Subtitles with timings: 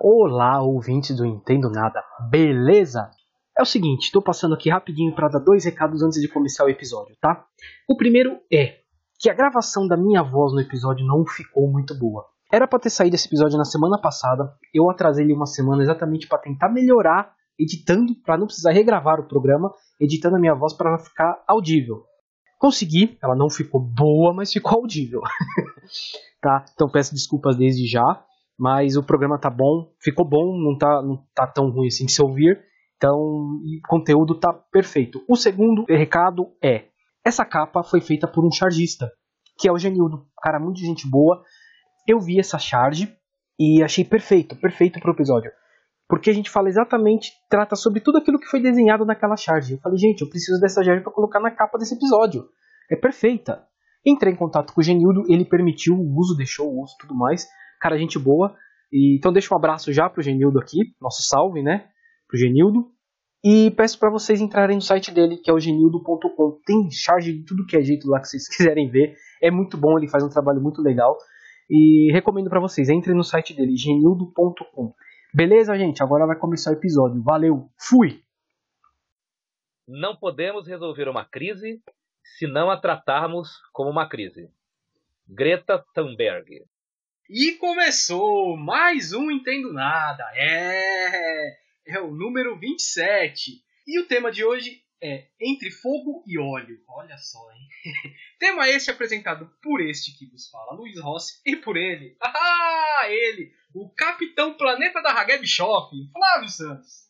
[0.00, 2.00] Olá, ouvintes do Entendo Nada,
[2.30, 3.10] beleza?
[3.58, 6.68] É o seguinte, estou passando aqui rapidinho para dar dois recados antes de começar o
[6.68, 7.44] episódio, tá?
[7.88, 8.76] O primeiro é
[9.18, 12.24] que a gravação da minha voz no episódio não ficou muito boa.
[12.52, 16.28] Era para ter saído esse episódio na semana passada, eu atrasei ele uma semana exatamente
[16.28, 20.90] para tentar melhorar editando, para não precisar regravar o programa, editando a minha voz para
[20.90, 22.04] ela ficar audível.
[22.60, 25.22] Consegui, ela não ficou boa, mas ficou audível.
[26.40, 26.64] tá?
[26.72, 28.24] Então peço desculpas desde já
[28.58, 32.12] mas o programa tá bom, ficou bom, não tá, não tá tão ruim assim de
[32.12, 32.58] se ouvir.
[32.96, 35.24] Então, o conteúdo tá perfeito.
[35.28, 36.86] O segundo recado é:
[37.24, 39.12] essa capa foi feita por um chargista,
[39.56, 41.40] que é o Genildo, cara muito gente boa.
[42.06, 43.14] Eu vi essa charge
[43.60, 45.52] e achei perfeito, perfeito pro episódio.
[46.08, 49.74] Porque a gente fala exatamente, trata sobre tudo aquilo que foi desenhado naquela charge.
[49.74, 52.48] Eu falei, gente, eu preciso dessa charge para colocar na capa desse episódio.
[52.90, 53.62] É perfeita.
[54.04, 57.46] Entrei em contato com o Genildo, ele permitiu o uso, deixou o uso tudo mais
[57.80, 58.54] cara, gente boa.
[58.92, 61.88] E, então deixa um abraço já pro Genildo aqui, nosso salve, né?
[62.26, 62.90] Pro Genildo.
[63.44, 66.60] E peço para vocês entrarem no site dele, que é o genildo.com.
[66.66, 69.14] Tem charge de tudo que é jeito lá que vocês quiserem ver.
[69.40, 71.16] É muito bom, ele faz um trabalho muito legal.
[71.70, 74.92] E recomendo para vocês, entrem no site dele, genildo.com.
[75.32, 76.02] Beleza, gente?
[76.02, 77.22] Agora vai começar o episódio.
[77.22, 78.22] Valeu, fui!
[79.86, 81.80] Não podemos resolver uma crise
[82.36, 84.50] se não a tratarmos como uma crise.
[85.28, 86.64] Greta Thunberg
[87.28, 90.24] e começou mais um Entendo Nada.
[90.34, 93.62] É, é o número 27.
[93.86, 96.80] E o tema de hoje é Entre Fogo e Óleo.
[96.88, 97.68] Olha só, hein?
[98.40, 103.52] tema este apresentado por este que vos fala, Luiz Rossi, e por ele, ah, ele,
[103.74, 107.08] o Capitão Planeta da Hageb Shop, Flávio Santos.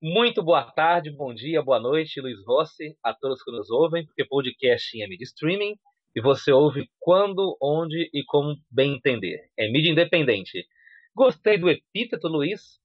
[0.00, 4.26] Muito boa tarde, bom dia, boa noite, Luiz Rossi, a todos que nos ouvem, porque
[4.26, 5.78] podcast é mídia streaming
[6.14, 9.48] e você ouve quando, onde e como bem entender.
[9.58, 10.66] É mídia independente.
[11.14, 12.80] Gostei do epíteto, Luiz.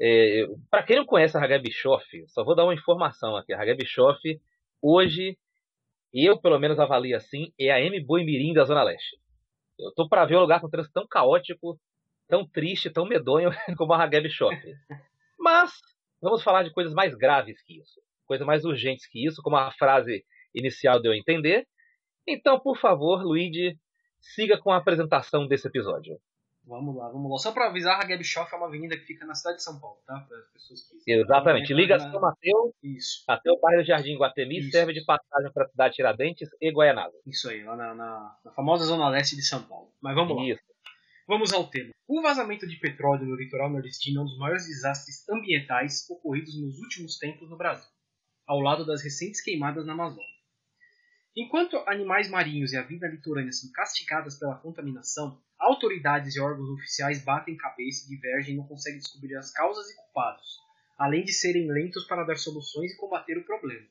[0.00, 3.52] É, Para quem não conhece a Hagé Bischoff, só vou dar uma informação aqui.
[3.52, 4.20] A Hagé Bischoff,
[4.80, 5.36] hoje,
[6.12, 8.00] eu pelo menos avalio assim, é a M.
[8.04, 9.16] Boimirim da Zona Leste.
[9.78, 11.78] Eu tô para ver um lugar com trânsito tão caótico,
[12.28, 14.56] tão triste, tão medonho como a Hagé Bischoff.
[15.38, 15.72] Mas
[16.20, 18.00] vamos falar de coisas mais graves que isso.
[18.26, 21.66] Coisas mais urgentes que isso, como a frase inicial deu a entender.
[22.30, 23.78] Então, por favor, Luigi,
[24.20, 26.20] siga com a apresentação desse episódio.
[26.66, 27.38] Vamos lá, vamos lá.
[27.38, 29.96] Só para avisar, a Gebshoff é uma avenida que fica na cidade de São Paulo,
[30.06, 30.20] tá?
[30.28, 31.10] Para as pessoas que.
[31.10, 31.72] Exatamente.
[31.72, 33.24] Liga São Mateus Isso.
[33.26, 34.70] até o bairro Jardim Guatemi, Isso.
[34.70, 37.18] serve de passagem para a cidade de Tiradentes e Guaianazes.
[37.26, 39.90] Isso aí, lá na, na, na, famosa zona leste de São Paulo.
[40.02, 40.44] Mas vamos lá.
[40.44, 40.62] Isso.
[41.26, 41.90] Vamos ao tema.
[42.06, 46.78] O vazamento de petróleo no litoral nordestino é um dos maiores desastres ambientais ocorridos nos
[46.78, 47.88] últimos tempos no Brasil,
[48.46, 50.37] ao lado das recentes queimadas na Amazônia.
[51.40, 57.22] Enquanto animais marinhos e a vida litorânea são castigadas pela contaminação, autoridades e órgãos oficiais
[57.24, 60.58] batem cabeça, divergem e não conseguem descobrir as causas e culpados,
[60.98, 63.86] além de serem lentos para dar soluções e combater o problema.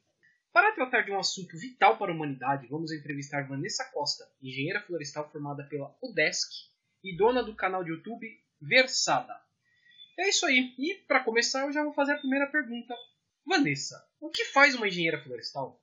[0.52, 5.32] Para tratar de um assunto vital para a humanidade, vamos entrevistar Vanessa Costa, engenheira florestal
[5.32, 6.52] formada pela UDESC
[7.02, 8.28] e dona do canal de YouTube
[8.62, 9.34] Versada.
[10.20, 10.76] É isso aí.
[10.78, 12.94] E para começar, eu já vou fazer a primeira pergunta.
[13.46, 15.82] Vanessa, o que faz uma engenheira florestal?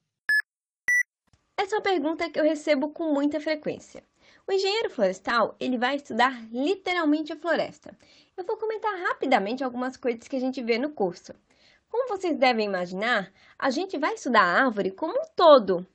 [1.56, 4.02] Essa é uma pergunta que eu recebo com muita frequência.
[4.46, 7.96] O engenheiro florestal, ele vai estudar literalmente a floresta.
[8.36, 11.32] Eu vou comentar rapidamente algumas coisas que a gente vê no curso.
[11.88, 15.86] Como vocês devem imaginar, a gente vai estudar a árvore como um todo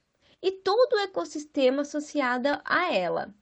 [0.41, 3.33] e todo o ecossistema associado a ela.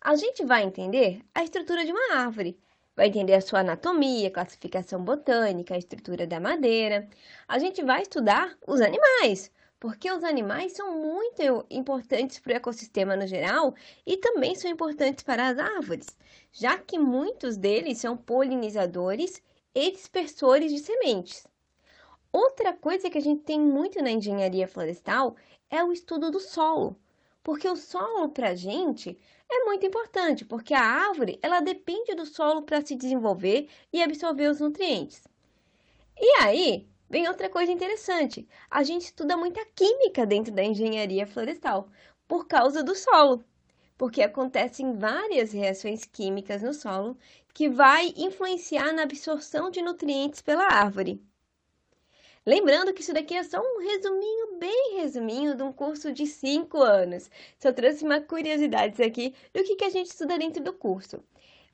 [0.00, 2.58] A gente vai entender a estrutura de uma árvore,
[2.96, 7.08] vai entender a sua anatomia, classificação botânica, a estrutura da madeira.
[7.46, 13.16] A gente vai estudar os animais, porque os animais são muito importantes para o ecossistema
[13.16, 13.74] no geral
[14.06, 16.06] e também são importantes para as árvores,
[16.52, 19.42] já que muitos deles são polinizadores
[19.74, 21.48] e dispersores de sementes.
[22.32, 25.34] Outra coisa que a gente tem muito na engenharia florestal
[25.68, 26.96] é o estudo do solo,
[27.42, 29.18] porque o solo para a gente
[29.50, 34.48] é muito importante, porque a árvore ela depende do solo para se desenvolver e absorver
[34.48, 35.26] os nutrientes.
[36.16, 41.90] E aí, Vem outra coisa interessante: a gente estuda muita química dentro da engenharia florestal
[42.26, 43.44] por causa do solo,
[43.98, 47.18] porque acontecem várias reações químicas no solo
[47.52, 51.22] que vai influenciar na absorção de nutrientes pela árvore.
[52.46, 56.78] Lembrando que isso daqui é só um resuminho, bem resuminho, de um curso de 5
[56.78, 57.30] anos.
[57.58, 61.22] Só trouxe uma curiosidade aqui do que, que a gente estuda dentro do curso.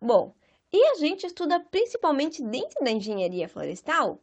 [0.00, 0.34] Bom,
[0.72, 4.20] e a gente estuda principalmente dentro da engenharia florestal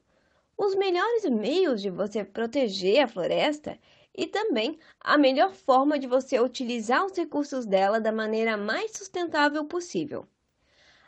[0.58, 3.78] os melhores meios de você proteger a floresta
[4.18, 9.66] e também a melhor forma de você utilizar os recursos dela da maneira mais sustentável
[9.66, 10.26] possível.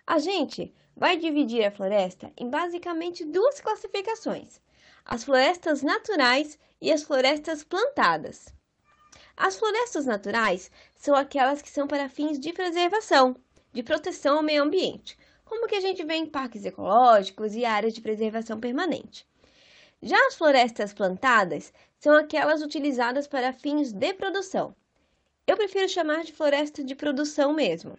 [0.05, 4.61] A gente vai dividir a floresta em basicamente duas classificações:
[5.05, 8.53] as florestas naturais e as florestas plantadas.
[9.35, 13.35] As florestas naturais são aquelas que são para fins de preservação,
[13.71, 17.93] de proteção ao meio ambiente, como que a gente vê em parques ecológicos e áreas
[17.93, 19.25] de preservação permanente.
[20.01, 24.75] Já as florestas plantadas são aquelas utilizadas para fins de produção.
[25.45, 27.97] Eu prefiro chamar de floresta de produção mesmo.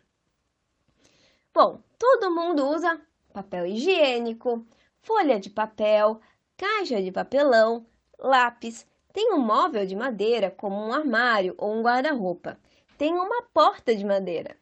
[1.52, 3.00] Bom, todo mundo usa
[3.32, 4.64] papel higiênico,
[5.00, 6.20] folha de papel,
[6.56, 7.86] caixa de papelão,
[8.18, 12.58] lápis, tem um móvel de madeira, como um armário ou um guarda-roupa,
[12.96, 14.56] tem uma porta de madeira.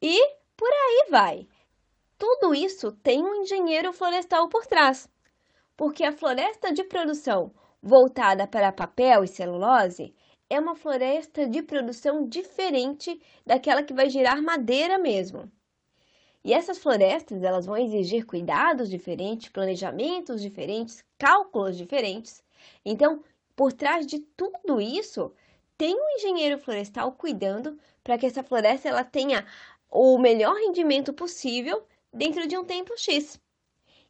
[0.00, 1.48] E por aí vai.
[2.18, 5.08] Tudo isso tem um engenheiro florestal por trás,
[5.82, 7.52] porque a floresta de produção
[7.82, 10.14] voltada para papel e celulose
[10.48, 15.50] é uma floresta de produção diferente daquela que vai gerar madeira mesmo.
[16.44, 22.44] E essas florestas, elas vão exigir cuidados diferentes, planejamentos diferentes, cálculos diferentes.
[22.84, 23.20] Então,
[23.56, 25.32] por trás de tudo isso,
[25.76, 29.44] tem um engenheiro florestal cuidando para que essa floresta ela tenha
[29.90, 33.41] o melhor rendimento possível dentro de um tempo X.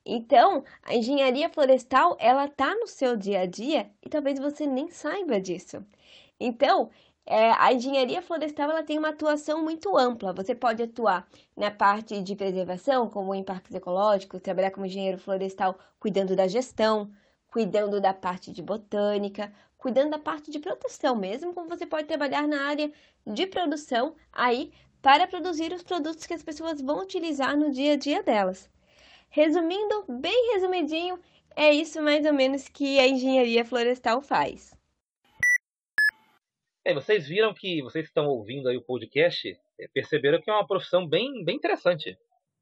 [0.05, 4.91] Então, a engenharia florestal, ela tá no seu dia a dia e talvez você nem
[4.91, 5.85] saiba disso.
[6.41, 6.91] Então,
[7.25, 10.33] é, a engenharia florestal ela tem uma atuação muito ampla.
[10.33, 15.79] Você pode atuar na parte de preservação, como em parques ecológicos, trabalhar como engenheiro florestal
[16.01, 17.11] cuidando da gestão,
[17.49, 22.49] cuidando da parte de botânica, cuidando da parte de proteção mesmo, como você pode trabalhar
[22.49, 22.91] na área
[23.27, 27.97] de produção aí para produzir os produtos que as pessoas vão utilizar no dia a
[27.97, 28.72] dia delas.
[29.35, 31.19] Resumindo, bem resumidinho,
[31.57, 34.79] é isso mais ou menos que a engenharia florestal faz.
[36.85, 40.67] É, vocês viram que vocês estão ouvindo aí o podcast, é, perceberam que é uma
[40.67, 42.15] profissão bem, bem interessante.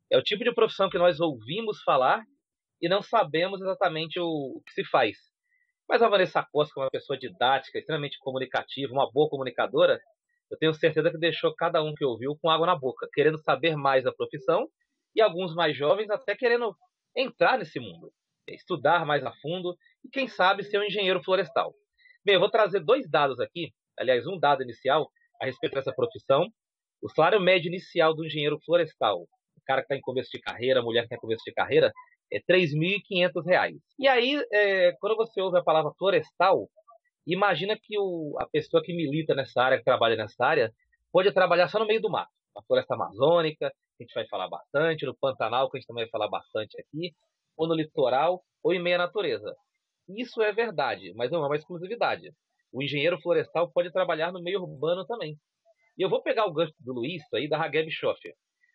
[0.08, 2.24] É o tipo de profissão que nós ouvimos falar
[2.80, 5.18] e não sabemos exatamente o que se faz.
[5.88, 10.00] Mas a Vanessa Costa, que é uma pessoa didática, extremamente comunicativa, uma boa comunicadora,
[10.48, 13.74] eu tenho certeza que deixou cada um que ouviu com água na boca, querendo saber
[13.74, 14.68] mais da profissão
[15.14, 16.74] e alguns mais jovens até querendo
[17.16, 18.12] entrar nesse mundo,
[18.48, 21.74] estudar mais a fundo e, quem sabe, ser um engenheiro florestal.
[22.24, 25.10] Bem, eu vou trazer dois dados aqui, aliás, um dado inicial
[25.40, 26.46] a respeito dessa profissão.
[27.02, 30.80] O salário médio inicial do engenheiro florestal, o cara que está em começo de carreira,
[30.80, 31.92] a mulher que está em começo de carreira,
[32.32, 33.78] é R$ 3.500.
[33.98, 36.68] E aí, é, quando você ouve a palavra florestal,
[37.26, 40.72] imagina que o, a pessoa que milita nessa área, que trabalha nessa área,
[41.12, 42.30] pode trabalhar só no meio do mato.
[42.54, 43.72] Na floresta amazônica,
[44.02, 47.14] a gente vai falar bastante, no Pantanal, que a gente também vai falar bastante aqui,
[47.56, 49.54] ou no litoral, ou em meia natureza.
[50.08, 52.32] Isso é verdade, mas não é uma exclusividade.
[52.72, 55.36] O engenheiro florestal pode trabalhar no meio urbano também.
[55.98, 58.20] E eu vou pegar o gancho do Luiz aí da Hageb Schoff.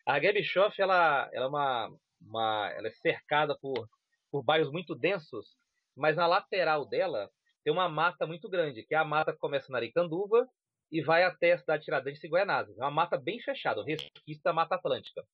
[0.06, 1.90] A Hageb Schoff, ela, ela, é uma,
[2.20, 3.88] uma, ela é cercada por,
[4.30, 5.56] por bairros muito densos,
[5.96, 7.28] mas na lateral dela
[7.64, 10.46] tem uma mata muito grande, que é a mata que começa na Aricanduva
[10.90, 12.78] e vai até a cidade de Tiradentes e Guianazes.
[12.78, 15.24] É uma mata bem fechada, um resquício da Mata Atlântica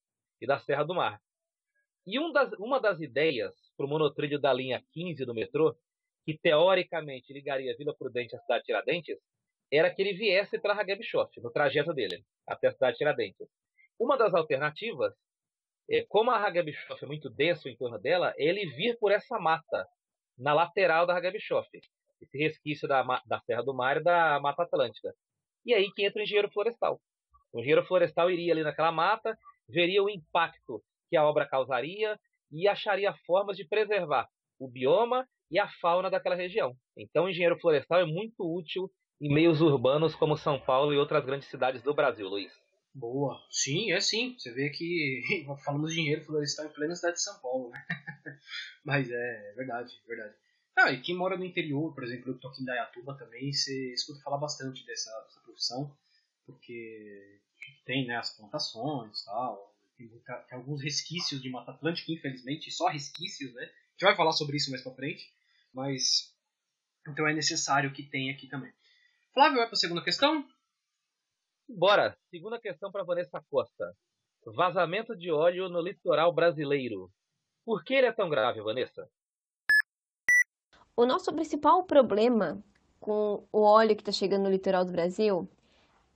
[0.40, 1.20] e da Serra do Mar.
[2.06, 5.76] E um das, uma das ideias para o monotrilho da linha 15 do metrô,
[6.24, 9.18] que teoricamente ligaria Vila Prudente à cidade de Tiradentes,
[9.70, 13.48] era que ele viesse para Hagebshof, no trajeto dele, até a cidade de Tiradentes.
[13.98, 15.14] Uma das alternativas,
[15.88, 19.38] é, como a Hagebshof é muito denso em torno dela, é ele vir por essa
[19.38, 19.86] mata,
[20.36, 21.68] na lateral da Hagebshof,
[22.20, 25.14] esse resquício da, da Serra do Mar e da Mata Atlântica.
[25.64, 27.00] E aí que entra o engenheiro florestal.
[27.52, 29.36] O engenheiro florestal iria ali naquela mata,
[29.68, 32.18] veria o impacto que a obra causaria
[32.50, 34.28] e acharia formas de preservar
[34.58, 36.74] o bioma e a fauna daquela região.
[36.96, 38.90] Então, o engenheiro florestal é muito útil
[39.20, 42.52] em meios urbanos como São Paulo e outras grandes cidades do Brasil, Luiz.
[42.94, 43.38] Boa.
[43.50, 44.34] Sim, é sim.
[44.38, 45.22] Você vê que
[45.64, 47.78] falamos de engenheiro florestal em plena cidade de São Paulo, né?
[48.84, 50.34] Mas é, é verdade, é verdade.
[50.76, 53.92] Ah, e quem mora no interior, por exemplo, eu tô aqui em Dayatuba também, você
[53.92, 55.94] escuta falar bastante dessa, dessa profissão,
[56.46, 57.40] porque
[57.84, 62.88] tem né, as plantações tal, tem, muita, tem, alguns resquícios de Mata Atlântica, infelizmente, só
[62.88, 63.62] resquícios, né?
[63.62, 65.30] A gente vai falar sobre isso mais pra frente,
[65.72, 66.34] mas
[67.06, 68.72] então é necessário que tenha aqui também.
[69.34, 70.46] Flávio, vai para a segunda questão?
[71.68, 72.16] Bora!
[72.30, 73.96] Segunda questão para Vanessa Costa.
[74.44, 77.10] Vazamento de óleo no litoral brasileiro.
[77.64, 79.08] Por que ele é tão grave, Vanessa?
[80.94, 82.62] O nosso principal problema
[83.00, 85.48] com o óleo que está chegando no litoral do Brasil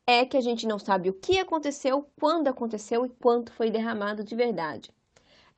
[0.06, 4.22] é que a gente não sabe o que aconteceu, quando aconteceu e quanto foi derramado
[4.22, 4.94] de verdade.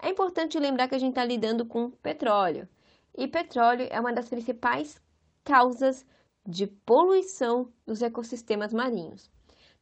[0.01, 2.69] É importante lembrar que a gente está lidando com petróleo,
[3.17, 5.03] e petróleo é uma das principais
[5.43, 6.07] causas
[6.47, 9.29] de poluição dos ecossistemas marinhos.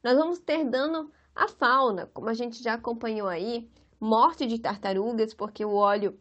[0.03, 5.35] Nós vamos ter dano à fauna, como a gente já acompanhou aí, morte de tartarugas,
[5.35, 6.19] porque o óleo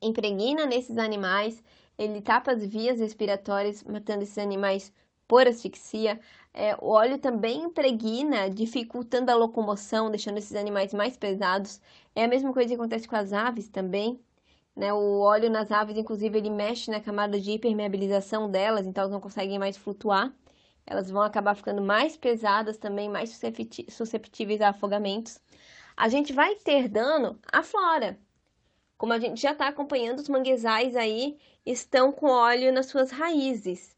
[0.00, 1.62] impregna nesses animais,
[2.00, 4.92] ele tapa as vias respiratórias, matando esses animais
[5.28, 6.18] por asfixia.
[6.54, 11.80] É, o óleo também impregna, dificultando a locomoção, deixando esses animais mais pesados.
[12.14, 14.18] É a mesma coisa que acontece com as aves também.
[14.74, 14.92] Né?
[14.94, 19.20] O óleo nas aves, inclusive, ele mexe na camada de hipermeabilização delas, então elas não
[19.20, 20.32] conseguem mais flutuar.
[20.86, 23.38] Elas vão acabar ficando mais pesadas também, mais
[23.90, 25.38] susceptíveis a afogamentos.
[25.96, 28.18] A gente vai ter dano à flora.
[29.00, 33.96] Como a gente já está acompanhando, os manguezais aí estão com óleo nas suas raízes.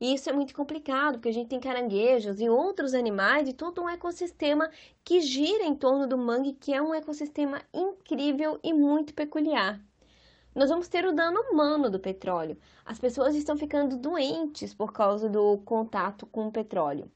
[0.00, 3.80] E isso é muito complicado, porque a gente tem caranguejos e outros animais e todo
[3.80, 4.68] um ecossistema
[5.04, 9.80] que gira em torno do mangue, que é um ecossistema incrível e muito peculiar.
[10.52, 12.58] Nós vamos ter o dano humano do petróleo.
[12.84, 17.08] As pessoas estão ficando doentes por causa do contato com o petróleo.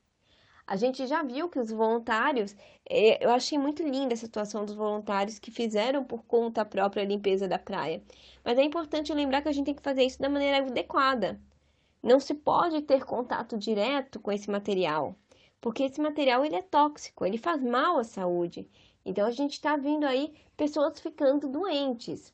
[0.66, 2.56] A gente já viu que os voluntários,
[2.88, 7.06] é, eu achei muito linda a situação dos voluntários que fizeram por conta própria a
[7.06, 8.02] limpeza da praia.
[8.42, 11.38] Mas é importante lembrar que a gente tem que fazer isso da maneira adequada.
[12.02, 15.14] Não se pode ter contato direto com esse material,
[15.61, 18.66] porque esse material ele é tóxico, ele faz mal à saúde.
[19.04, 22.33] Então a gente está vendo aí pessoas ficando doentes.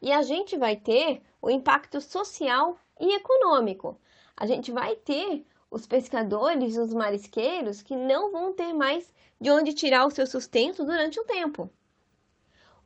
[0.00, 3.98] E a gente vai ter o impacto social e econômico.
[4.36, 9.72] A gente vai ter os pescadores, os marisqueiros que não vão ter mais de onde
[9.72, 11.68] tirar o seu sustento durante um tempo.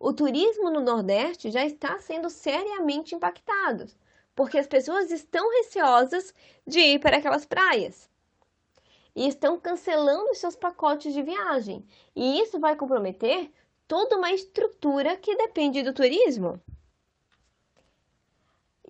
[0.01, 3.87] O turismo no Nordeste já está sendo seriamente impactado
[4.35, 6.33] porque as pessoas estão receosas
[6.67, 8.09] de ir para aquelas praias
[9.15, 11.85] e estão cancelando seus pacotes de viagem.
[12.17, 13.51] E isso vai comprometer
[13.87, 16.59] toda uma estrutura que depende do turismo.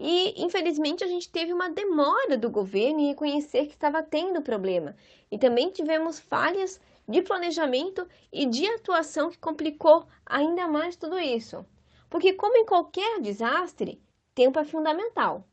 [0.01, 4.95] E, infelizmente, a gente teve uma demora do governo em reconhecer que estava tendo problema.
[5.29, 11.67] E também tivemos falhas de planejamento e de atuação que complicou ainda mais tudo isso.
[12.09, 14.01] Porque, como em qualquer desastre,
[14.37, 15.45] tempo é fundamental.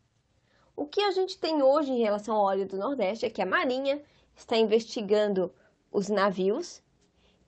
[0.75, 3.47] O que a gente tem hoje em relação ao óleo do Nordeste é que a
[3.47, 3.99] Marinha
[4.35, 5.51] está investigando
[5.91, 6.83] os navios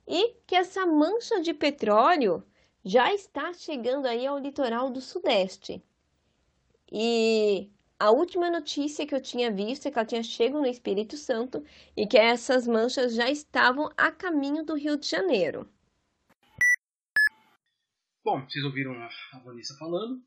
[0.04, 2.42] e que essa mancha de petróleo
[2.84, 5.80] já está chegando aí ao litoral do Sudeste.
[6.90, 11.16] E a última notícia que eu tinha visto é que ela tinha chegado no Espírito
[11.16, 11.64] Santo
[11.96, 15.68] e que essas manchas já estavam a caminho do Rio de Janeiro.
[18.24, 20.22] Bom, vocês ouviram a Vanessa falando.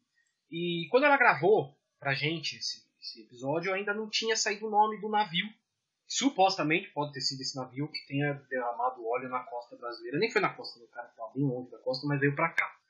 [0.50, 5.00] E quando ela gravou pra gente esse, esse episódio, ainda não tinha saído o nome
[5.00, 5.48] do navio.
[6.08, 10.20] Supostamente pode ter sido esse navio que tenha derramado óleo na costa brasileira.
[10.20, 12.81] Nem foi na costa do cara, estava bem longe da costa, mas veio para cá.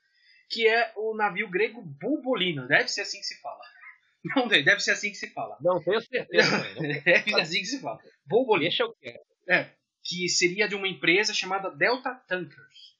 [0.52, 2.66] Que é o navio grego Bulbolina.
[2.66, 3.62] Deve ser assim que se fala.
[4.36, 5.56] Não, deve ser assim que se fala.
[5.60, 6.58] Não tenho certeza.
[6.74, 7.98] Não, deve ser assim que se fala.
[8.26, 8.68] Bulbolina.
[8.68, 9.20] Deixa eu ver.
[9.48, 9.70] É,
[10.04, 12.92] que seria de uma empresa chamada Delta Tankers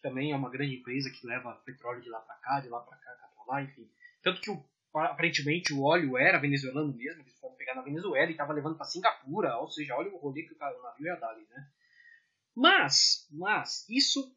[0.00, 2.96] também é uma grande empresa que leva petróleo de lá para cá, de lá para
[2.96, 3.88] cá, cá para lá, enfim.
[4.22, 8.32] Tanto que o, aparentemente o óleo era venezuelano mesmo, eles foram pegar na Venezuela e
[8.32, 11.30] estava levando para Singapura, ou seja, olha o rolê que o, o navio ia dar
[11.30, 11.68] ali, né?
[12.54, 14.34] Mas, mas, isso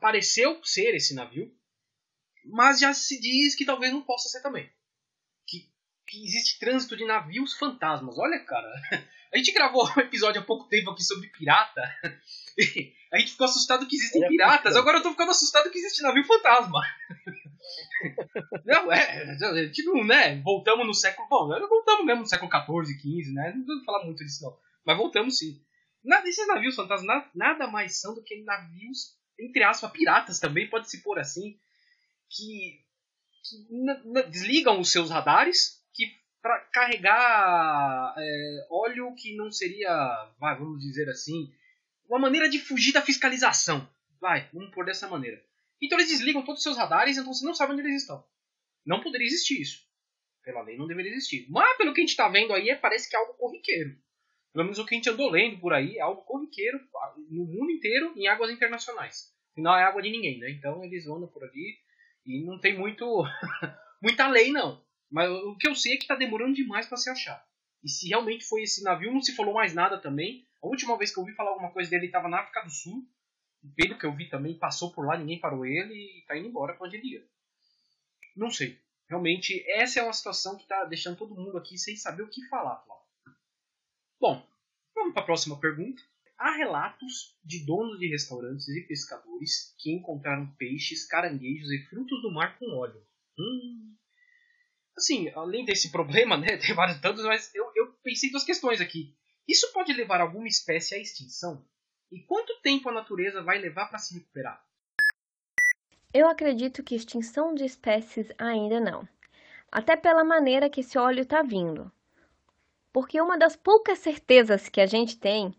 [0.00, 1.54] pareceu ser esse navio,
[2.46, 4.70] mas já se diz que talvez não possa ser também.
[5.46, 5.68] Que,
[6.06, 8.18] que existe trânsito de navios fantasmas.
[8.18, 8.68] Olha, cara,
[9.32, 11.82] a gente gravou um episódio há pouco tempo aqui sobre pirata.
[13.12, 16.02] a gente ficou assustado que existem é piratas, agora eu tô ficando assustado que existe
[16.02, 16.80] navio fantasma.
[18.64, 23.52] não, é, tipo, né, voltamos no século, bom, voltamos mesmo no século XIV, XV, né,
[23.54, 25.60] não vou falar muito disso não, mas voltamos sim.
[26.02, 30.68] Nada, esses navios fantasmas nada, nada mais são do que navios, entre aspas, piratas também,
[30.70, 31.58] pode se pôr assim,
[32.28, 32.84] que,
[33.44, 36.06] que desligam os seus radares, que
[36.42, 39.90] para carregar é, óleo que não seria,
[40.38, 41.52] vai, vamos dizer assim,
[42.08, 43.88] uma maneira de fugir da fiscalização.
[44.20, 45.42] Vai, vamos por dessa maneira.
[45.80, 48.24] Então eles desligam todos os seus radares, então você não sabe onde eles estão.
[48.84, 49.84] Não poderia existir isso.
[50.42, 51.46] Pela lei não deveria existir.
[51.50, 53.96] Mas pelo que a gente está vendo aí, parece que é algo corriqueiro.
[54.52, 56.80] Pelo menos o que a gente andou lendo por aí é algo corriqueiro
[57.28, 59.34] no mundo inteiro em águas internacionais.
[59.52, 60.50] Afinal é água de ninguém, né?
[60.50, 61.76] Então eles andam por ali
[62.26, 63.24] e não tem muito
[64.02, 64.84] muita lei não.
[65.10, 67.44] Mas o que eu sei é que está demorando demais para se achar.
[67.82, 70.46] E se realmente foi esse navio, não se falou mais nada também.
[70.62, 73.06] A última vez que eu ouvi falar alguma coisa dele estava na África do Sul.
[73.76, 76.74] Pelo que eu vi também, passou por lá, ninguém parou ele e está indo embora
[76.74, 77.26] para onde ele ia.
[78.36, 78.78] Não sei.
[79.08, 82.44] Realmente, essa é uma situação que está deixando todo mundo aqui sem saber o que
[82.48, 83.06] falar, Flávio.
[84.20, 84.46] Bom,
[84.94, 86.02] vamos para a próxima pergunta.
[86.38, 92.30] Há relatos de donos de restaurantes e pescadores que encontraram peixes, caranguejos e frutos do
[92.30, 93.02] mar com óleo.
[93.38, 93.96] Hum,
[94.96, 99.14] assim, além desse problema, né, tem vários tantos, mas eu, eu pensei duas questões aqui.
[99.48, 101.64] Isso pode levar alguma espécie à extinção?
[102.10, 104.64] E quanto tempo a natureza vai levar para se recuperar?
[106.12, 109.08] Eu acredito que extinção de espécies ainda não.
[109.70, 111.90] Até pela maneira que esse óleo está vindo.
[112.92, 115.54] Porque uma das poucas certezas que a gente tem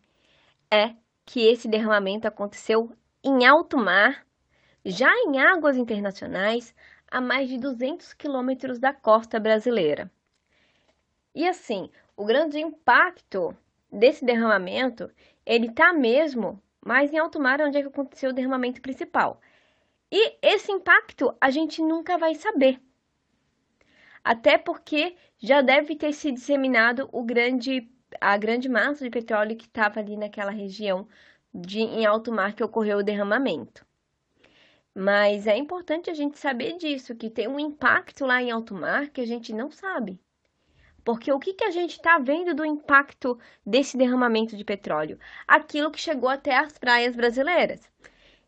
[0.72, 0.96] é
[1.26, 2.92] que esse derramamento aconteceu
[3.24, 4.26] em alto mar,
[4.86, 6.74] já em águas internacionais,
[7.10, 10.12] a mais de 200 quilômetros da costa brasileira.
[11.34, 13.56] E assim, o grande impacto
[13.92, 15.10] desse derramamento,
[15.46, 19.42] ele está mesmo mais em alto mar, onde é que aconteceu o derramamento principal.
[20.12, 22.82] E esse impacto a gente nunca vai saber.
[24.24, 29.66] Até porque já deve ter se disseminado o grande, a grande massa de petróleo que
[29.66, 31.08] estava ali naquela região
[31.54, 33.86] de, em alto mar que ocorreu o derramamento.
[34.94, 39.10] Mas é importante a gente saber disso, que tem um impacto lá em alto mar
[39.10, 40.20] que a gente não sabe.
[41.04, 45.20] Porque o que, que a gente está vendo do impacto desse derramamento de petróleo?
[45.48, 47.90] Aquilo que chegou até as praias brasileiras.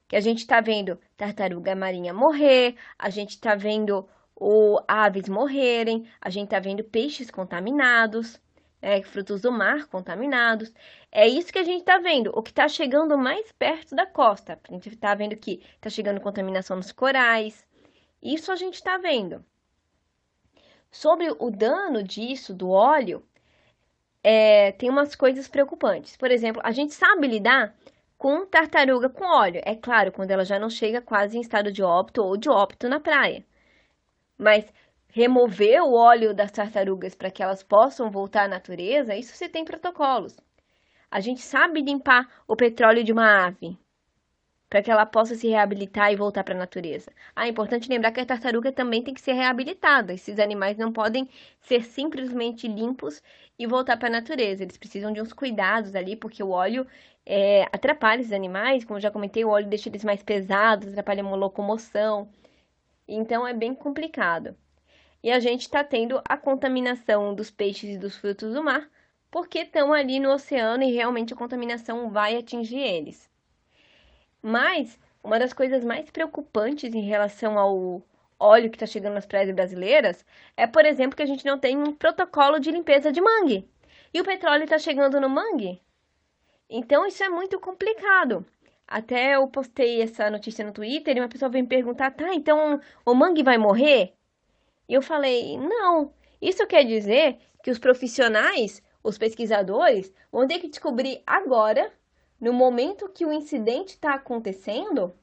[0.08, 6.06] Que a gente está vendo tartaruga marinha morrer, a gente está vendo o aves morrerem,
[6.20, 8.42] a gente está vendo peixes contaminados,
[8.82, 10.74] é, frutos do mar contaminados.
[11.12, 14.60] É isso que a gente está vendo, o que está chegando mais perto da costa.
[14.68, 17.66] A gente está vendo que está chegando contaminação nos corais.
[18.22, 19.44] Isso a gente está vendo.
[20.92, 23.24] Sobre o dano disso, do óleo,
[24.24, 26.18] é, tem umas coisas preocupantes.
[26.18, 27.76] Por exemplo, a gente sabe lidar
[28.18, 29.62] com tartaruga com óleo.
[29.64, 32.90] É claro, quando ela já não chega quase em estado de óbito ou de óbito
[32.90, 33.46] na praia.
[34.38, 34.66] Mas
[35.10, 39.66] remover o óleo das tartarugas para que elas possam voltar à natureza, isso você tem
[39.66, 40.38] protocolos.
[41.12, 43.78] A gente sabe limpar o petróleo de uma ave
[44.70, 47.12] para que ela possa se reabilitar e voltar para a natureza.
[47.36, 50.14] Ah, é importante lembrar que a tartaruga também tem que ser reabilitada.
[50.14, 51.28] Esses animais não podem
[51.60, 53.22] ser simplesmente limpos
[53.58, 54.62] e voltar para a natureza.
[54.62, 56.86] Eles precisam de uns cuidados ali, porque o óleo
[57.26, 58.86] é, atrapalha esses animais.
[58.86, 62.30] Como já comentei, o óleo deixa eles mais pesados, atrapalha a locomoção.
[63.08, 64.56] Então é bem complicado.
[65.22, 68.90] E a gente está tendo a contaminação dos peixes e dos frutos do mar,
[69.30, 73.30] porque estão ali no oceano e realmente a contaminação vai atingir eles.
[74.42, 78.02] Mas uma das coisas mais preocupantes em relação ao
[78.40, 81.78] óleo que está chegando nas praias brasileiras é, por exemplo, que a gente não tem
[81.78, 83.70] um protocolo de limpeza de mangue.
[84.14, 85.82] E o petróleo está chegando no mangue.
[86.70, 88.46] Então isso é muito complicado.
[88.88, 92.80] Até eu postei essa notícia no Twitter e uma pessoa veio me perguntar: tá, então
[93.06, 94.14] o mangue vai morrer?
[94.90, 96.12] E eu falei: não.
[96.42, 101.94] Isso quer dizer que os profissionais, os pesquisadores, vão ter que descobrir agora
[102.42, 105.14] no momento que o incidente está acontecendo,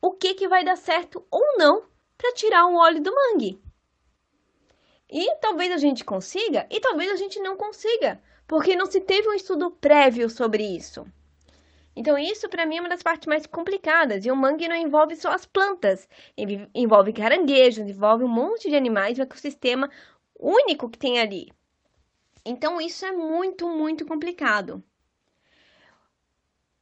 [0.00, 1.84] o que, que vai dar certo ou não
[2.16, 3.60] para tirar o óleo do mangue.
[5.10, 9.28] E talvez a gente consiga, e talvez a gente não consiga, porque não se teve
[9.28, 11.06] um estudo prévio sobre isso.
[11.98, 14.24] Então, isso para mim é uma das partes mais complicadas.
[14.24, 16.08] E o mangue não envolve só as plantas,
[16.72, 19.90] envolve caranguejos, envolve um monte de animais, um ecossistema
[20.38, 21.50] único que tem ali.
[22.44, 24.82] Então, isso é muito, muito complicado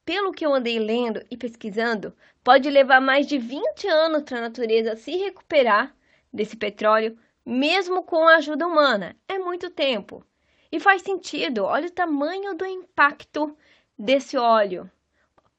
[0.07, 4.42] pelo que eu andei lendo e pesquisando, pode levar mais de 20 anos para a
[4.42, 5.92] natureza se recuperar
[6.33, 9.16] desse petróleo, mesmo com a ajuda humana.
[9.29, 10.24] É muito tempo.
[10.70, 13.57] E faz sentido, olha o tamanho do impacto
[13.98, 14.88] desse óleo.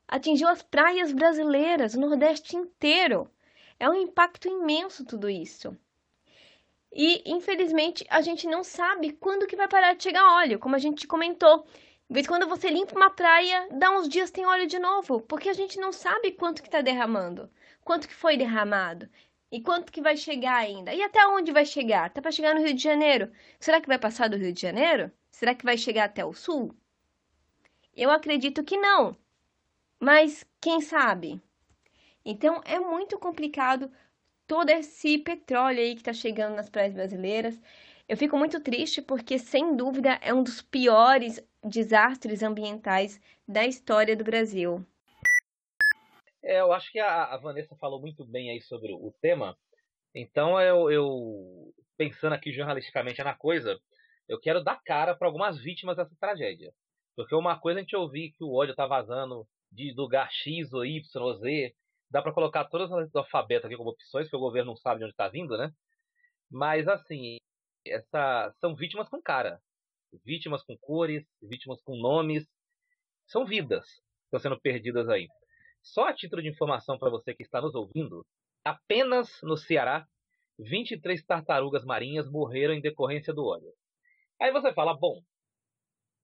[0.08, 3.30] Atingiu as praias brasileiras, o Nordeste inteiro.
[3.80, 5.78] É um impacto imenso tudo isso.
[6.92, 10.80] E, infelizmente, a gente não sabe quando que vai parar de chegar óleo, como a
[10.80, 11.66] gente comentou.
[12.10, 15.50] De vez quando você limpa uma praia, dá uns dias tem óleo de novo, porque
[15.50, 17.52] a gente não sabe quanto que está derramando,
[17.84, 19.10] quanto que foi derramado
[19.52, 20.94] e quanto que vai chegar ainda.
[20.94, 22.10] E até onde vai chegar?
[22.12, 23.30] Tá para chegar no Rio de Janeiro.
[23.60, 25.12] Será que vai passar do Rio de Janeiro?
[25.32, 26.74] Será que vai chegar até o sul?
[27.94, 29.18] Eu acredito que não.
[30.00, 31.42] Mas quem sabe?
[32.24, 33.92] Então é muito complicado
[34.46, 37.60] todo esse petróleo aí que está chegando nas praias brasileiras.
[38.08, 44.16] Eu fico muito triste porque, sem dúvida, é um dos piores desastres ambientais da história
[44.16, 44.86] do Brasil.
[46.42, 49.58] É, eu acho que a, a, Vanessa falou muito bem aí sobre o tema.
[50.16, 53.78] Então, eu, eu pensando aqui jornalisticamente na coisa,
[54.30, 56.74] eu quero dar cara para algumas vítimas dessa tragédia.
[57.16, 60.86] Porque uma coisa a gente ouvir que o óleo está vazando de lugar X ou
[60.86, 61.76] Y ou Z,
[62.10, 65.00] dá para colocar todas as do alfabeto aqui como opções, porque o governo não sabe
[65.00, 65.72] de onde está vindo, né?
[66.50, 67.38] Mas assim,
[67.86, 69.62] essa são vítimas com cara,
[70.26, 72.46] vítimas com cores, vítimas com nomes,
[73.26, 75.28] são vidas que estão sendo perdidas aí.
[75.82, 78.26] Só a título de informação para você que está nos ouvindo,
[78.64, 80.06] apenas no Ceará,
[80.60, 83.72] 23 tartarugas marinhas morreram em decorrência do óleo.
[84.42, 85.22] Aí você fala, bom,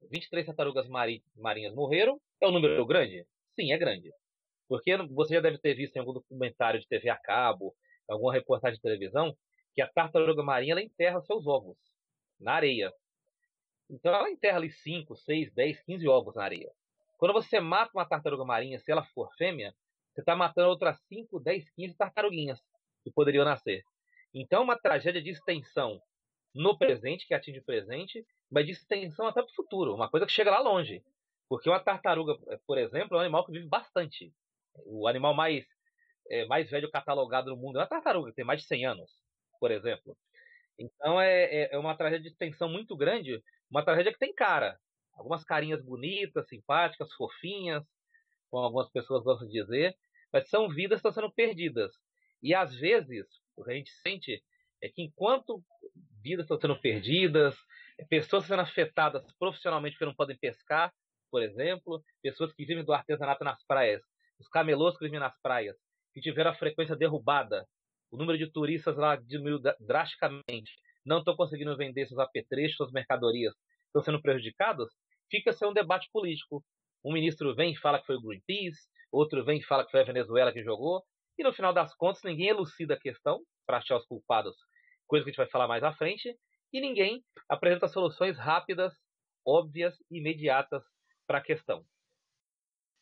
[0.10, 3.26] 23 tartarugas mari marinhas morreram, é um número grande?
[3.56, 4.12] Sim, é grande.
[4.68, 7.76] Porque você já deve ter visto em algum documentário de TV a cabo,
[8.10, 9.36] alguma reportagem de televisão,
[9.74, 11.78] que a tartaruga marinha enterra seus ovos
[12.40, 12.92] na areia.
[13.90, 16.72] Então ela enterra ali 5, 6, 10, 15 ovos na areia.
[17.18, 19.74] Quando você mata uma tartaruga marinha, se ela for fêmea,
[20.14, 22.60] você está matando outras 5, 10, 15 tartaruguinhas
[23.04, 23.84] que poderiam nascer.
[24.34, 26.02] Então é uma tragédia de extensão
[26.54, 30.26] no presente, que atinge o presente, mas de extensão até para o futuro, uma coisa
[30.26, 31.04] que chega lá longe.
[31.50, 34.34] Porque uma tartaruga, por exemplo, é um animal que vive bastante.
[34.86, 35.66] O animal mais,
[36.30, 39.12] é, mais velho catalogado no mundo é uma tartaruga, que tem mais de 100 anos,
[39.60, 40.18] por exemplo.
[40.80, 44.80] Então é, é, é uma tragédia de extensão muito grande, uma tragédia que tem cara.
[45.14, 47.84] Algumas carinhas bonitas, simpáticas, fofinhas,
[48.50, 49.96] como algumas pessoas gostam de dizer,
[50.32, 51.92] mas são vidas que estão sendo perdidas.
[52.42, 54.44] E às vezes, o que a gente sente
[54.82, 55.64] é que enquanto
[56.22, 57.56] vidas estão sendo perdidas,
[58.10, 60.94] pessoas sendo afetadas profissionalmente porque não podem pescar,
[61.34, 64.04] por exemplo, pessoas que vivem do artesanato nas praias,
[64.40, 65.76] os camelôs que vivem nas praias,
[66.14, 67.66] que tiveram a frequência derrubada,
[68.12, 70.72] o número de turistas lá diminuiu drasticamente,
[71.04, 73.56] não estão conseguindo vender seus apetrechos, suas mercadorias,
[73.88, 74.94] estão sendo prejudicados,
[75.28, 76.64] fica ser um debate político.
[77.04, 80.02] Um ministro vem e fala que foi o Greenpeace, outro vem e fala que foi
[80.02, 81.02] a Venezuela que jogou,
[81.36, 84.56] e no final das contas ninguém elucida a questão para achar os culpados,
[85.08, 86.38] coisa que a gente vai falar mais à frente,
[86.72, 88.94] e ninguém apresenta soluções rápidas,
[89.44, 90.93] óbvias e imediatas
[91.34, 91.84] para a questão.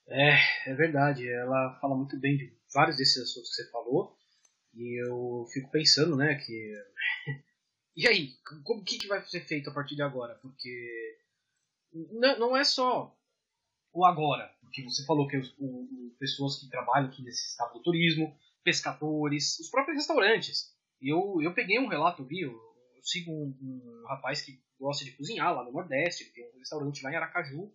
[0.07, 1.29] É, é verdade.
[1.29, 4.17] Ela fala muito bem de vários desses assuntos que você falou.
[4.73, 6.73] E eu fico pensando, né, que.
[7.93, 8.29] e aí?
[8.65, 10.35] O que, que vai ser feito a partir de agora?
[10.35, 11.19] Porque.
[12.39, 13.13] Não, é só
[13.91, 14.49] o agora.
[14.61, 19.59] Porque você falou que os, o, pessoas que trabalham aqui nesse estado do turismo, pescadores,
[19.59, 20.73] os próprios restaurantes.
[21.01, 25.11] Eu, eu peguei um relato, vi, eu, eu sigo um, um, rapaz que gosta de
[25.17, 27.73] cozinhar lá no Nordeste, ele tem um restaurante lá em Aracaju.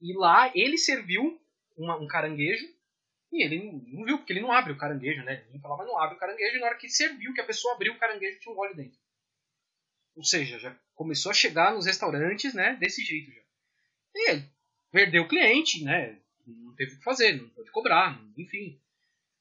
[0.00, 1.40] E lá ele serviu
[1.76, 2.66] uma, um caranguejo
[3.32, 5.44] e ele não, não, viu, porque ele não abre o caranguejo, né?
[5.48, 7.92] Ele falava, não abre o caranguejo, e na hora que serviu, que a pessoa abriu
[7.92, 8.98] o caranguejo, tinha um óleo dentro.
[10.16, 12.76] Ou seja, já começou a chegar nos restaurantes, né?
[12.80, 13.40] Desse jeito já.
[14.14, 14.44] E ele
[14.90, 16.18] perdeu o cliente, né?
[16.46, 18.80] Não teve o que fazer, não pode cobrar, enfim.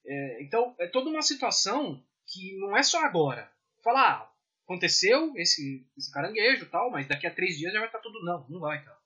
[0.05, 3.51] É, então, é toda uma situação que não é só agora.
[3.81, 4.31] Falar, ah,
[4.65, 8.23] aconteceu esse, esse caranguejo tal, mas daqui a três dias já vai estar tudo.
[8.23, 8.96] Não, não vai, cara.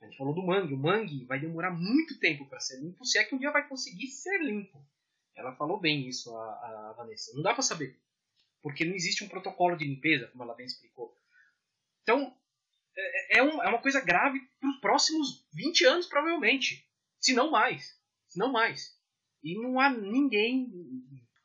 [0.00, 0.74] A gente falou do mangue.
[0.74, 3.68] O mangue vai demorar muito tempo para ser limpo, se é que um dia vai
[3.68, 4.82] conseguir ser limpo.
[5.36, 7.32] Ela falou bem isso, a, a Vanessa.
[7.34, 7.98] Não dá para saber.
[8.62, 11.16] Porque não existe um protocolo de limpeza, como ela bem explicou.
[12.02, 12.34] Então,
[12.96, 16.86] é, é, um, é uma coisa grave para os próximos 20 anos, provavelmente.
[17.18, 17.98] Se não mais.
[18.28, 18.98] Se não mais.
[19.42, 20.66] E não há ninguém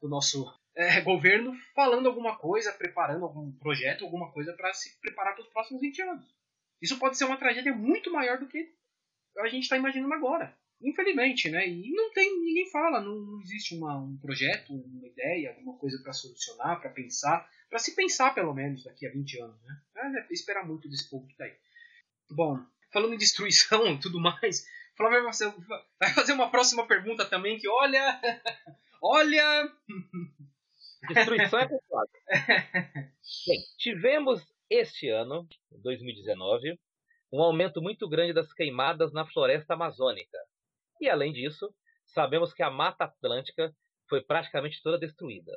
[0.01, 5.33] do nosso é, governo falando alguma coisa, preparando algum projeto, alguma coisa para se preparar
[5.33, 6.35] para os próximos 20 anos.
[6.81, 8.73] Isso pode ser uma tragédia muito maior do que
[9.39, 10.55] a gente está imaginando agora.
[10.81, 11.67] Infelizmente, né?
[11.67, 16.13] E não tem, ninguém fala, não, existe uma, um projeto, uma ideia, alguma coisa para
[16.13, 19.81] solucionar, para pensar, para se pensar pelo menos daqui a 20 anos, né?
[19.97, 21.55] É, esperar muito desse povo que tá aí.
[22.29, 22.59] Bom,
[22.91, 28.21] falando em destruição e tudo mais, Flávio vai fazer, uma próxima pergunta também que olha,
[29.01, 29.71] olha.
[31.07, 32.11] Destruição é pesado.
[33.47, 36.79] Bem, tivemos este ano, 2019,
[37.31, 40.37] um aumento muito grande das queimadas na floresta amazônica.
[40.99, 41.73] E além disso,
[42.05, 43.73] sabemos que a Mata Atlântica
[44.09, 45.51] foi praticamente toda destruída.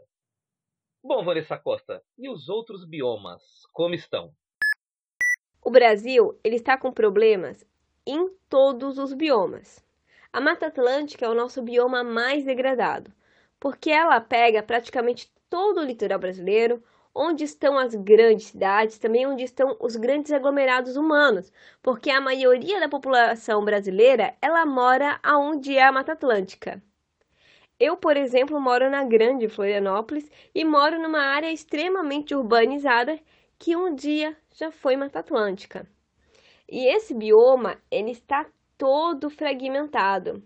[1.02, 3.42] Bom, Vanessa Costa, e os outros biomas,
[3.72, 4.32] como estão?
[5.62, 7.64] O Brasil ele está com problemas
[8.06, 9.84] em todos os biomas.
[10.32, 13.12] A Mata Atlântica é o nosso bioma mais degradado,
[13.60, 16.82] porque ela pega praticamente todo o litoral brasileiro,
[17.14, 22.80] onde estão as grandes cidades, também onde estão os grandes aglomerados humanos, porque a maioria
[22.80, 26.82] da população brasileira, ela mora aonde é a Mata Atlântica.
[27.80, 33.18] Eu, por exemplo, moro na Grande Florianópolis e moro numa área extremamente urbanizada
[33.58, 35.86] que um dia já foi Mata Atlântica.
[36.68, 40.42] E esse bioma, ele está todo fragmentado.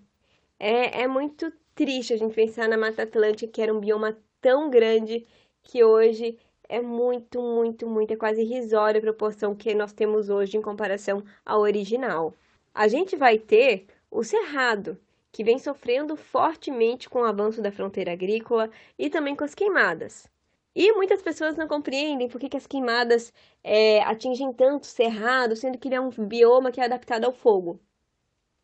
[0.58, 4.70] É, é muito triste a gente pensar na Mata Atlântica, que era um bioma tão
[4.70, 5.26] grande
[5.62, 6.38] que hoje
[6.72, 11.22] é muito, muito, muito, é quase irrisória a proporção que nós temos hoje em comparação
[11.44, 12.32] ao original.
[12.72, 14.98] A gente vai ter o cerrado,
[15.30, 20.26] que vem sofrendo fortemente com o avanço da fronteira agrícola e também com as queimadas.
[20.74, 25.54] E muitas pessoas não compreendem por que, que as queimadas é, atingem tanto o cerrado,
[25.54, 27.78] sendo que ele é um bioma que é adaptado ao fogo.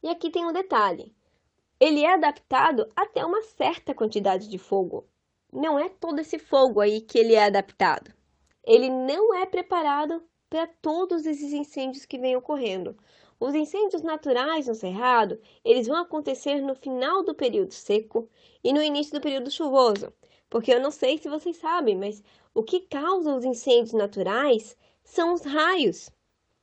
[0.03, 1.15] E aqui tem um detalhe:
[1.79, 5.07] ele é adaptado até uma certa quantidade de fogo
[5.53, 8.13] não é todo esse fogo aí que ele é adaptado.
[8.65, 12.97] Ele não é preparado para todos esses incêndios que vêm ocorrendo.
[13.41, 18.29] Os incêndios naturais no cerrado, eles vão acontecer no final do período seco
[18.65, 20.13] e no início do período chuvoso.
[20.51, 25.33] Porque eu não sei se vocês sabem, mas o que causa os incêndios naturais são
[25.35, 26.11] os raios.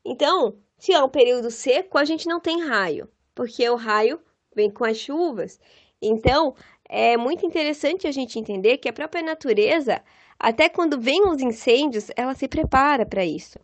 [0.04, 4.20] Então, se é um período seco, a gente não tem raio, porque o raio
[4.54, 5.60] vem com as chuvas.
[6.02, 6.56] Então,
[6.98, 10.02] é muito interessante a gente entender que a própria natureza,
[10.40, 13.60] até quando vem os incêndios, ela se prepara para isso.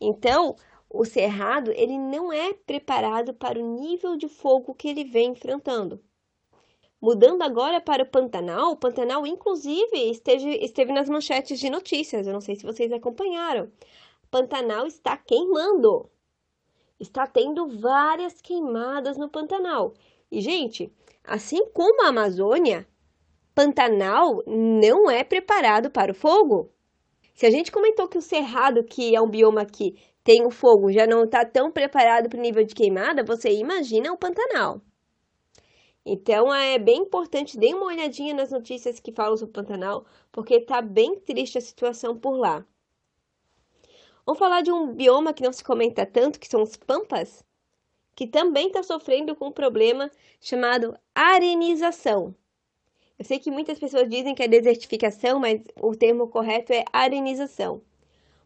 [0.00, 0.56] Então,
[0.88, 6.02] o cerrado, ele não é preparado para o nível de fogo que ele vem enfrentando.
[6.98, 12.26] Mudando agora para o Pantanal, o Pantanal, inclusive, esteve, esteve nas manchetes de notícias.
[12.26, 13.70] Eu não sei se vocês acompanharam.
[14.30, 16.08] Pantanal está queimando.
[16.98, 19.92] Está tendo várias queimadas no Pantanal.
[20.30, 20.92] E, gente,
[21.24, 22.86] assim como a Amazônia,
[23.54, 26.70] Pantanal não é preparado para o fogo.
[27.34, 30.92] Se a gente comentou que o Cerrado, que é um bioma que tem o fogo,
[30.92, 34.80] já não está tão preparado para o nível de queimada, você imagina o Pantanal.
[36.04, 40.54] Então é bem importante, dê uma olhadinha nas notícias que falam sobre o Pantanal, porque
[40.54, 42.64] está bem triste a situação por lá.
[44.24, 47.44] Vamos falar de um bioma que não se comenta tanto, que são os Pampas,
[48.14, 52.34] que também está sofrendo com um problema chamado arenização.
[53.18, 57.82] Eu sei que muitas pessoas dizem que é desertificação, mas o termo correto é arenização.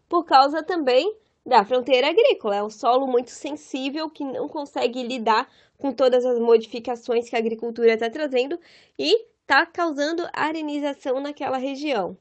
[0.08, 2.56] Por causa também da fronteira agrícola.
[2.56, 7.38] É um solo muito sensível que não consegue lidar com todas as modificações que a
[7.38, 8.58] agricultura está trazendo
[8.98, 12.16] e está causando arenização naquela região.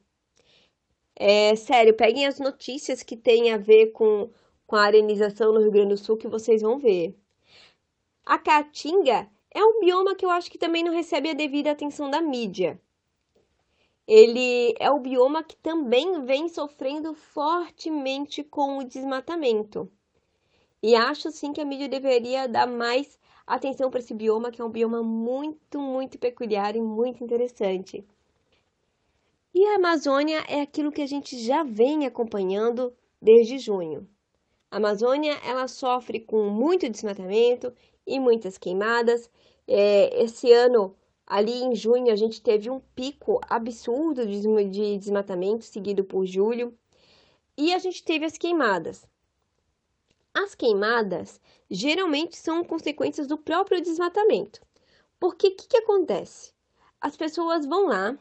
[1.16, 4.30] É sério, peguem as notícias que têm a ver com,
[4.68, 7.16] com a arenização no Rio Grande do Sul que vocês vão ver.
[8.26, 12.10] A caatinga é um bioma que eu acho que também não recebe a devida atenção
[12.10, 12.80] da mídia
[14.08, 19.90] ele é o bioma que também vem sofrendo fortemente com o desmatamento.
[20.82, 24.66] E acho sim que a mídia deveria dar mais atenção para esse bioma, que é
[24.66, 28.06] um bioma muito, muito peculiar e muito interessante.
[29.54, 34.08] E a Amazônia é aquilo que a gente já vem acompanhando desde junho.
[34.70, 37.72] A Amazônia ela sofre com muito desmatamento
[38.06, 39.30] e muitas queimadas.
[39.68, 46.04] É, esse ano Ali em junho a gente teve um pico absurdo de desmatamento, seguido
[46.04, 46.78] por julho,
[47.58, 49.08] e a gente teve as queimadas.
[50.34, 51.40] As queimadas
[51.70, 54.62] geralmente são consequências do próprio desmatamento.
[55.20, 56.54] Porque o que, que acontece?
[57.00, 58.18] As pessoas vão lá,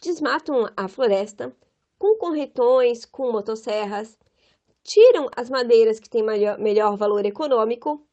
[0.00, 1.54] desmatam a floresta
[1.98, 4.18] com corretões, com motosserras,
[4.82, 8.06] tiram as madeiras que têm melhor, melhor valor econômico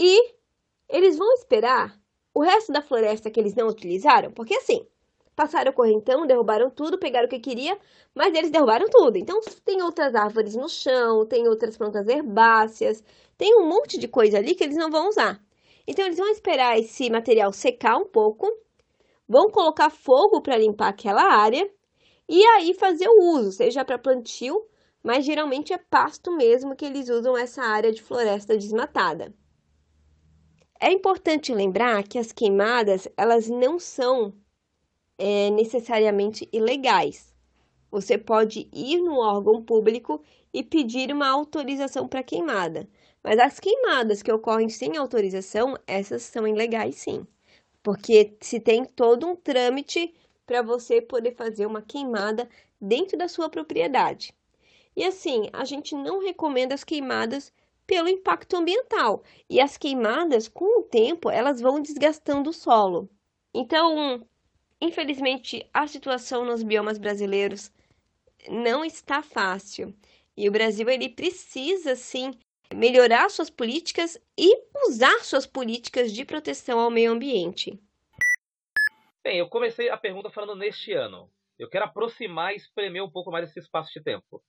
[0.00, 0.34] e
[0.88, 2.00] eles vão esperar
[2.32, 4.86] o resto da floresta que eles não utilizaram, porque assim,
[5.36, 7.78] passaram o correntão, derrubaram tudo, pegaram o que queria,
[8.14, 9.18] mas eles derrubaram tudo.
[9.18, 13.04] Então tem outras árvores no chão, tem outras plantas herbáceas,
[13.36, 15.38] tem um monte de coisa ali que eles não vão usar.
[15.86, 18.50] Então eles vão esperar esse material secar um pouco,
[19.28, 21.70] vão colocar fogo para limpar aquela área
[22.26, 24.66] e aí fazer o uso, seja para plantio,
[25.02, 29.34] mas geralmente é pasto mesmo que eles usam essa área de floresta desmatada.
[30.82, 34.32] É importante lembrar que as queimadas elas não são
[35.18, 37.34] é, necessariamente ilegais.
[37.90, 40.22] Você pode ir no órgão público
[40.54, 42.88] e pedir uma autorização para queimada.
[43.22, 47.26] Mas as queimadas que ocorrem sem autorização, essas são ilegais sim.
[47.82, 50.14] Porque se tem todo um trâmite
[50.46, 52.48] para você poder fazer uma queimada
[52.80, 54.34] dentro da sua propriedade.
[54.96, 57.52] E assim, a gente não recomenda as queimadas
[57.90, 59.24] pelo impacto ambiental.
[59.48, 63.10] E as queimadas, com o tempo, elas vão desgastando o solo.
[63.52, 64.24] Então,
[64.80, 67.72] infelizmente, a situação nos biomas brasileiros
[68.48, 69.92] não está fácil.
[70.36, 72.30] E o Brasil ele precisa sim
[72.72, 77.76] melhorar suas políticas e usar suas políticas de proteção ao meio ambiente.
[79.24, 81.28] Bem, eu comecei a pergunta falando neste ano.
[81.58, 84.40] Eu quero aproximar e espremer um pouco mais esse espaço de tempo.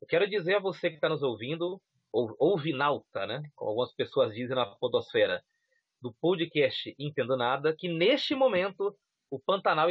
[0.00, 1.80] Eu quero dizer a você que está nos ouvindo
[2.12, 3.42] ou, vinalta, né?
[3.54, 5.42] Como algumas pessoas dizem na podosfera,
[6.00, 8.96] do podcast Entendo Nada, que neste momento
[9.30, 9.88] o Pantanal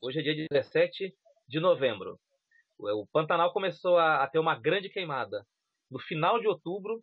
[0.00, 1.14] hoje é dia 17
[1.48, 2.18] de novembro.
[2.78, 5.46] O Pantanal começou a, a ter uma grande queimada.
[5.90, 7.02] No final de outubro,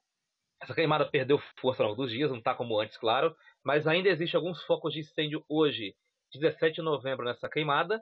[0.61, 4.09] essa queimada perdeu força ao longo dos dias, não está como antes, claro, mas ainda
[4.09, 5.95] existe alguns focos de incêndio hoje,
[6.33, 8.01] 17 de novembro, nessa queimada.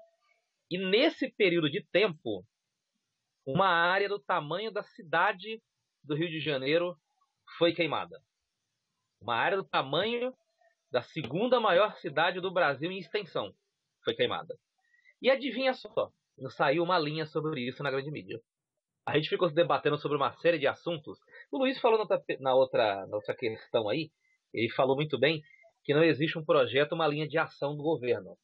[0.69, 2.43] E nesse período de tempo,
[3.45, 5.61] uma área do tamanho da cidade
[6.07, 6.97] do Rio de Janeiro
[7.57, 8.19] foi queimada.
[9.21, 10.33] Uma área do tamanho
[10.91, 13.53] da segunda maior cidade do Brasil em extensão
[14.03, 14.57] foi queimada.
[15.21, 18.39] E adivinha só, não saiu uma linha sobre isso na grande mídia.
[19.05, 21.17] A gente ficou se debatendo sobre uma série de assuntos,
[21.51, 22.05] O Luiz falou
[22.39, 24.11] na outra, na outra questão aí,
[24.53, 25.41] ele falou muito bem
[25.83, 28.37] que não existe um projeto, uma linha de ação do governo.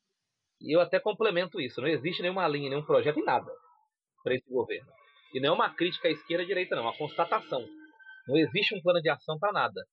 [0.62, 3.52] E eu até complemento isso, não existe nenhuma linha, nenhum projeto em nada
[4.24, 4.90] para esse governo.
[5.34, 7.68] E não é uma crítica à esquerda e à direita, não, é uma constatação.
[8.28, 9.84] Não existe um plano de ação para nada.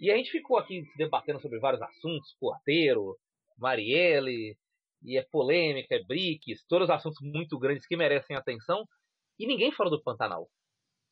[0.00, 3.16] E a gente ficou aqui debatendo sobre vários assuntos, porteiro,
[3.58, 4.56] Marielle,
[5.04, 8.84] e é polêmica, é BRICS, todos os assuntos muito grandes que merecem atenção,
[9.38, 10.48] e ninguém falou do Pantanal,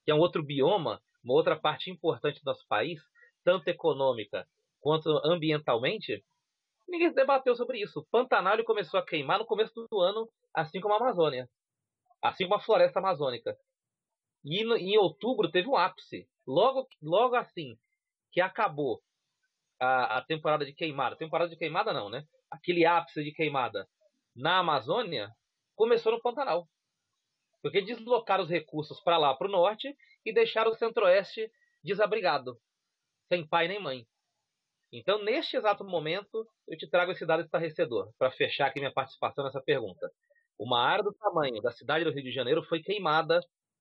[0.05, 3.01] que é um outro bioma, uma outra parte importante do nosso país,
[3.45, 4.47] tanto econômica
[4.81, 6.25] quanto ambientalmente.
[6.89, 8.01] Ninguém debateu sobre isso.
[8.01, 11.49] O Pantanal começou a queimar no começo do ano, assim como a Amazônia,
[12.23, 13.57] assim como a floresta amazônica.
[14.45, 16.29] E em outubro teve um ápice.
[16.47, 17.79] Logo, logo assim
[18.33, 19.03] que acabou
[19.79, 22.25] a, a temporada de queimada, temporada de queimada não, né?
[22.51, 23.89] Aquele ápice de queimada
[24.35, 25.31] na Amazônia
[25.75, 26.69] começou no Pantanal.
[27.63, 31.51] Porque deslocaram os recursos para lá, para o norte, e deixaram o centro-oeste
[31.83, 32.59] desabrigado,
[33.29, 34.07] sem pai nem mãe.
[34.93, 39.45] Então, neste exato momento, eu te trago esse dado estarrecedor, para fechar aqui minha participação
[39.45, 40.11] nessa pergunta.
[40.61, 43.41] Uma área do tamanho da cidade do Rio de Janeiro foi queimada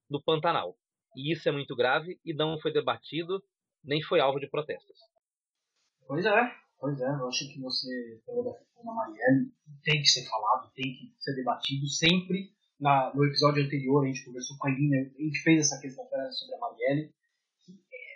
[0.10, 0.76] no Pantanal.
[1.16, 3.44] E isso é muito grave e não foi debatido,
[3.84, 4.98] nem foi alvo de protestos.
[6.08, 7.06] Pois é, pois é.
[7.06, 8.52] Eu acho que você falou da
[8.84, 9.52] da Marielle.
[9.84, 14.24] Tem que ser falado, tem que ser debatido sempre na, no episódio anterior a gente
[14.24, 17.14] conversou com a Irina, a gente fez essa questão sobre a Marielle.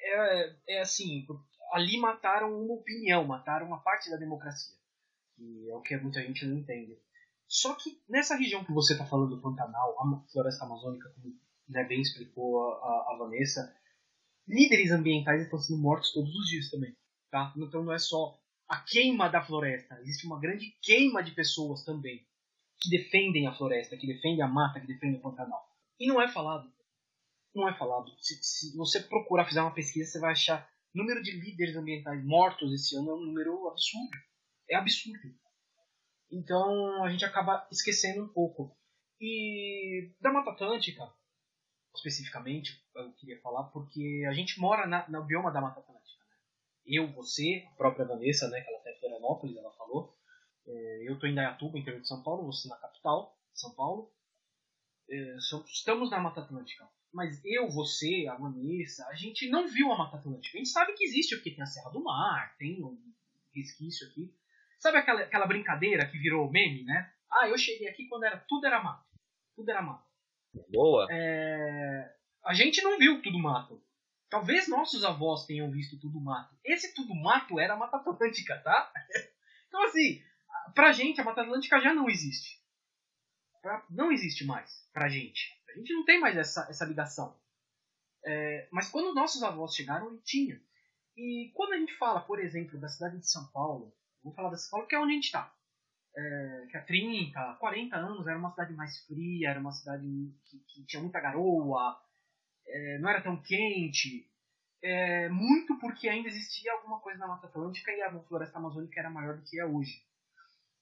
[0.05, 1.25] É, é assim,
[1.73, 4.75] ali mataram uma opinião, mataram uma parte da democracia,
[5.35, 6.97] que é o que muita gente não entende.
[7.53, 11.39] Só que nessa região que você está falando do Pantanal, a floresta amazônica, como
[11.69, 13.71] né, bem explicou a, a, Vanessa,
[14.47, 16.97] líderes ambientais estão sendo mortos todos os dias também.
[17.29, 17.53] Tá?
[17.55, 18.35] Então não é só
[18.67, 22.25] a queima da floresta, existe uma grande queima de pessoas também
[22.81, 25.63] que defendem a floresta, que defendem a mata, que defendem o Pantanal.
[25.99, 26.73] E não é falado.
[27.53, 28.11] Não é falado.
[28.19, 32.73] Se, se você procurar fazer uma pesquisa, você vai achar número de líderes ambientais mortos
[32.73, 34.17] esse ano é um número absurdo.
[34.67, 35.42] É absurdo.
[36.33, 38.75] Então a gente acaba esquecendo um pouco.
[39.21, 41.03] E da Mata Atlântica,
[41.95, 46.25] especificamente, eu queria falar, porque a gente mora na, no bioma da Mata Atlântica.
[46.25, 46.37] Né?
[46.97, 50.17] Eu, você, a própria Vanessa, né, que ela até é Florianópolis, ela falou,
[50.65, 54.11] é, eu estou em Dayatuba, interior de São Paulo, você na capital, São Paulo.
[55.09, 56.89] É, estamos na Mata Atlântica.
[57.13, 60.57] Mas eu, você, a Vanessa, a gente não viu a Mata Atlântica.
[60.57, 62.97] A gente sabe que existe, porque tem a Serra do Mar, tem um
[63.53, 64.33] resquício aqui.
[64.83, 67.09] Sabe aquela, aquela brincadeira que virou meme, né?
[67.31, 69.07] Ah, eu cheguei aqui quando era tudo era mato.
[69.55, 70.05] Tudo era mato.
[70.69, 71.07] Boa.
[71.09, 73.81] É, a gente não viu tudo mato.
[74.29, 76.53] Talvez nossos avós tenham visto tudo mato.
[76.65, 78.91] Esse tudo mato era a Mata Atlântica, tá?
[79.69, 80.21] Então, assim,
[80.75, 82.61] pra gente, a Mata Atlântica já não existe.
[83.59, 85.59] Pra, não existe mais pra gente.
[85.69, 87.35] A gente não tem mais essa, essa ligação.
[88.23, 90.61] É, mas quando nossos avós chegaram, ele tinha.
[91.17, 93.91] E quando a gente fala, por exemplo, da cidade de São Paulo,
[94.23, 95.53] vou falar São Paulo, que é onde a gente está.
[96.15, 100.05] É, que há 30, 40 anos era uma cidade mais fria, era uma cidade
[100.45, 101.99] que, que tinha muita garoa,
[102.67, 104.29] é, não era tão quente.
[104.81, 109.09] É, muito porque ainda existia alguma coisa na Mata Atlântica e a floresta amazônica era
[109.09, 110.03] maior do que é hoje.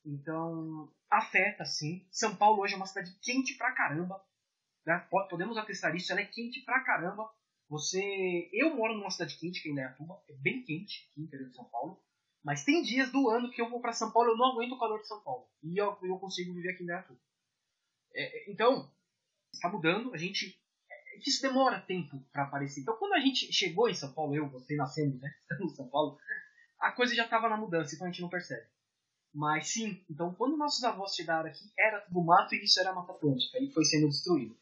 [0.06, 2.06] Então, afeta sim.
[2.12, 4.22] São Paulo hoje é uma cidade quente pra caramba.
[4.86, 4.98] Né?
[5.30, 7.32] Podemos atestar isso, ela é quente pra caramba.
[7.70, 11.50] Você, eu moro numa cidade quente, que é Indaiatuba, é bem quente aqui no interior
[11.50, 12.04] de São Paulo.
[12.44, 14.80] Mas tem dias do ano que eu vou para São Paulo, eu não aguento o
[14.80, 15.48] calor de São Paulo.
[15.64, 17.20] E eu, eu consigo viver aqui em Indaiatuba.
[18.14, 18.92] É, então,
[19.54, 22.82] está mudando, a gente é que isso demora tempo para aparecer.
[22.82, 26.18] Então, quando a gente chegou em São Paulo, eu, você nascendo, né, em São Paulo,
[26.80, 28.68] a coisa já estava na mudança, então a gente não percebe.
[29.34, 33.14] Mas sim, então quando nossos avós chegaram aqui, era tudo mato e isso era Mata
[33.14, 34.58] Atlântica, e foi sendo destruído.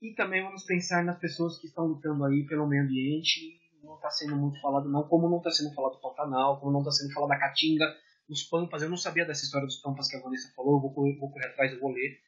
[0.00, 4.10] E também vamos pensar nas pessoas que estão lutando aí pelo meio ambiente, não está
[4.10, 7.12] sendo muito falado não, como não está sendo falado do Pantanal, como não está sendo
[7.12, 7.86] falado da Caatinga,
[8.28, 10.92] dos Pampas, eu não sabia dessa história dos Pampas que a Vanessa falou, eu vou
[10.92, 12.20] correr, vou correr atrás, eu vou ler,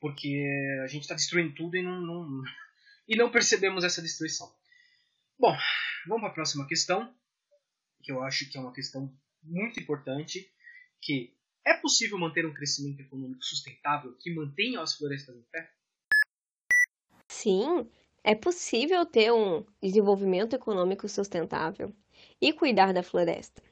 [0.00, 0.44] porque
[0.82, 2.42] a gente está destruindo tudo e não, não,
[3.08, 4.52] e não percebemos essa destruição.
[5.38, 5.56] Bom,
[6.08, 7.14] vamos para a próxima questão,
[8.02, 9.12] que eu acho que é uma questão
[9.42, 10.50] muito importante,
[11.00, 15.70] que é possível manter um crescimento econômico sustentável que mantenha as florestas em pé?
[17.28, 17.90] Sim,
[18.26, 21.92] é possível ter um desenvolvimento econômico sustentável
[22.40, 23.62] e cuidar da floresta.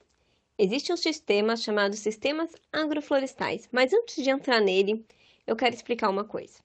[0.56, 5.04] Existe um sistema chamado sistemas agroflorestais, mas antes de entrar nele,
[5.44, 6.60] eu quero explicar uma coisa.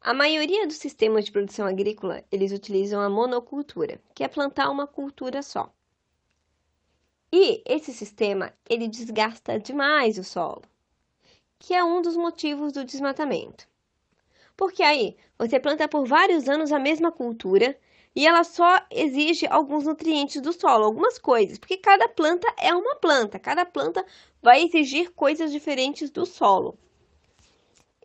[0.00, 4.88] A maioria dos sistemas de produção agrícola, eles utilizam a monocultura, que é plantar uma
[4.88, 5.72] cultura só.
[7.32, 10.62] E esse sistema, ele desgasta demais o solo,
[11.56, 13.64] que é um dos motivos do desmatamento.
[14.56, 17.76] Porque aí, você planta por vários anos a mesma cultura,
[18.16, 22.94] e ela só exige alguns nutrientes do solo, algumas coisas, porque cada planta é uma
[22.96, 24.06] planta, cada planta
[24.40, 26.78] vai exigir coisas diferentes do solo.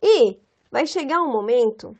[0.02, 0.38] E
[0.70, 1.96] vai chegar um momento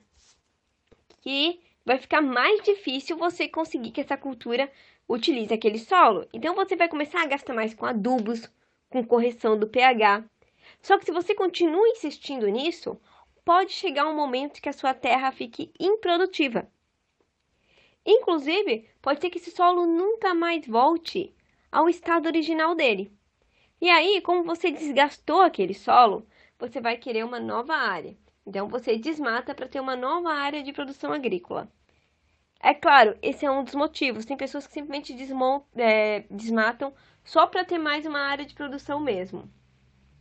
[1.20, 4.70] que vai ficar mais difícil você conseguir que essa cultura
[5.08, 6.26] utilize aquele solo.
[6.32, 8.50] Então você vai começar a gastar mais com adubos,
[8.88, 10.24] com correção do pH.
[10.82, 12.98] Só que se você continua insistindo nisso,
[13.44, 16.70] pode chegar um momento que a sua terra fique improdutiva.
[18.04, 21.34] Inclusive, pode ser que esse solo nunca mais volte
[21.70, 23.12] ao estado original dele.
[23.80, 26.26] E aí, como você desgastou aquele solo,
[26.58, 28.16] você vai querer uma nova área.
[28.46, 31.70] Então, você desmata para ter uma nova área de produção agrícola.
[32.62, 34.26] É claro, esse é um dos motivos.
[34.26, 35.16] Tem pessoas que simplesmente
[35.76, 36.92] é, desmatam
[37.24, 39.50] só para ter mais uma área de produção mesmo.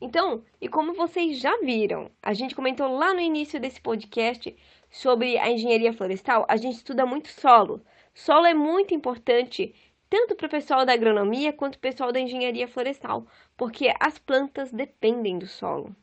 [0.02, 4.56] Então, e como vocês já viram, a gente comentou lá no início desse podcast
[4.89, 7.84] sobre a engenharia florestal, a gente estuda muito solo.
[8.14, 9.76] Solo é muito importante
[10.10, 14.18] tanto para o pessoal da agronomia quanto para o pessoal da engenharia florestal, porque as
[14.18, 15.95] plantas dependem do solo.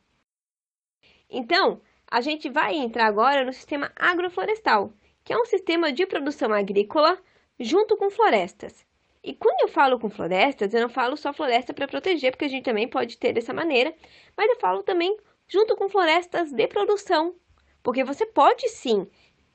[1.28, 4.92] Então, a gente vai entrar agora no sistema agroflorestal,
[5.24, 7.18] que é um sistema de produção agrícola
[7.58, 8.85] junto com florestas.
[9.26, 12.48] E quando eu falo com florestas, eu não falo só floresta para proteger, porque a
[12.48, 13.92] gente também pode ter dessa maneira,
[14.36, 15.18] mas eu falo também
[15.48, 17.34] junto com florestas de produção,
[17.82, 19.04] porque você pode sim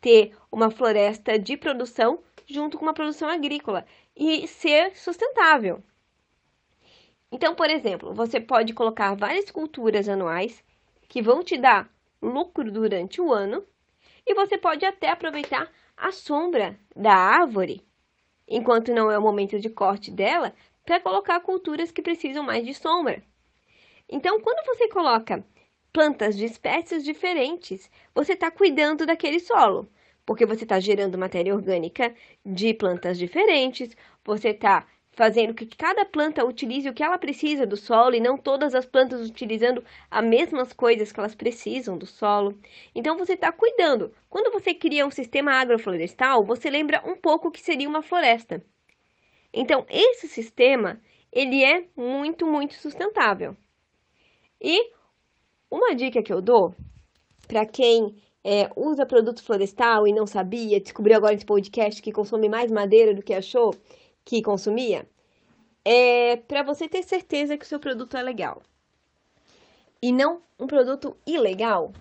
[0.02, 5.82] ter uma floresta de produção junto com uma produção agrícola e ser sustentável.
[7.32, 10.62] Então, por exemplo, você pode colocar várias culturas anuais
[11.08, 11.90] que vão te dar
[12.22, 13.66] lucro durante o ano
[14.28, 17.90] e você pode até aproveitar a sombra da árvore,
[18.52, 20.54] enquanto não é o momento de corte dela,
[20.86, 23.24] para colocar culturas que precisam mais de sombra.
[24.10, 25.44] Então, quando você coloca
[25.94, 29.90] plantas de espécies diferentes, você está cuidando daquele solo,
[30.26, 32.14] porque você está gerando matéria orgânica
[32.46, 37.76] de plantas diferentes, você está fazendo que cada planta utilize o que ela precisa do
[37.76, 42.58] solo e não todas as plantas utilizando as mesmas coisas que elas precisam do solo.
[42.96, 44.14] Então você está cuidando.
[44.30, 48.64] Quando você cria um sistema agroflorestal, você lembra um pouco o que seria uma floresta.
[49.54, 51.00] Então esse sistema
[51.32, 53.56] ele é muito muito sustentável.
[54.62, 54.92] E
[55.70, 56.74] uma dica que eu dou
[57.48, 62.48] para quem é, usa produto florestal e não sabia, descobriu agora nesse podcast que consome
[62.50, 63.76] mais madeira do que achou
[64.24, 65.08] que consumia,
[65.84, 68.62] é para você ter certeza que o seu produto é legal
[70.02, 71.94] e não um produto ilegal.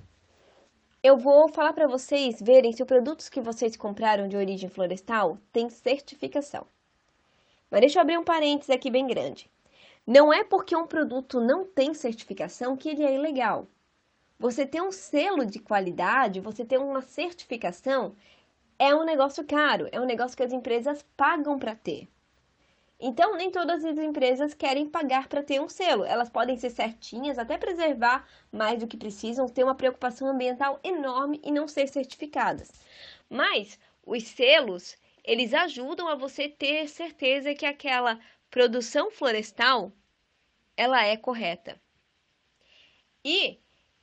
[1.03, 5.39] Eu vou falar para vocês verem se os produtos que vocês compraram de origem florestal
[5.53, 6.67] têm certificação.
[7.71, 9.51] Mas deixa eu abrir um parênteses aqui bem grande.
[10.07, 13.67] Não é porque um produto não tem certificação que ele é ilegal.
[14.39, 18.17] Você ter um selo de qualidade, você ter uma certificação,
[18.81, 22.09] é um negócio caro, é um negócio que as empresas pagam para ter.
[22.99, 26.03] Então, nem todas as empresas querem pagar para ter um selo.
[26.03, 31.39] Elas podem ser certinhas, até preservar mais do que precisam, ter uma preocupação ambiental enorme
[31.45, 32.73] e não ser certificadas.
[33.29, 38.19] Mas os selos, eles ajudam a você ter certeza que aquela
[38.51, 39.93] produção florestal
[40.75, 41.79] ela é correta.
[43.23, 43.61] E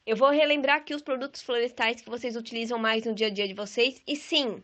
[0.08, 3.46] eu vou relembrar aqui os produtos florestais que vocês utilizam mais no dia a dia
[3.46, 4.02] de vocês.
[4.08, 4.64] E sim,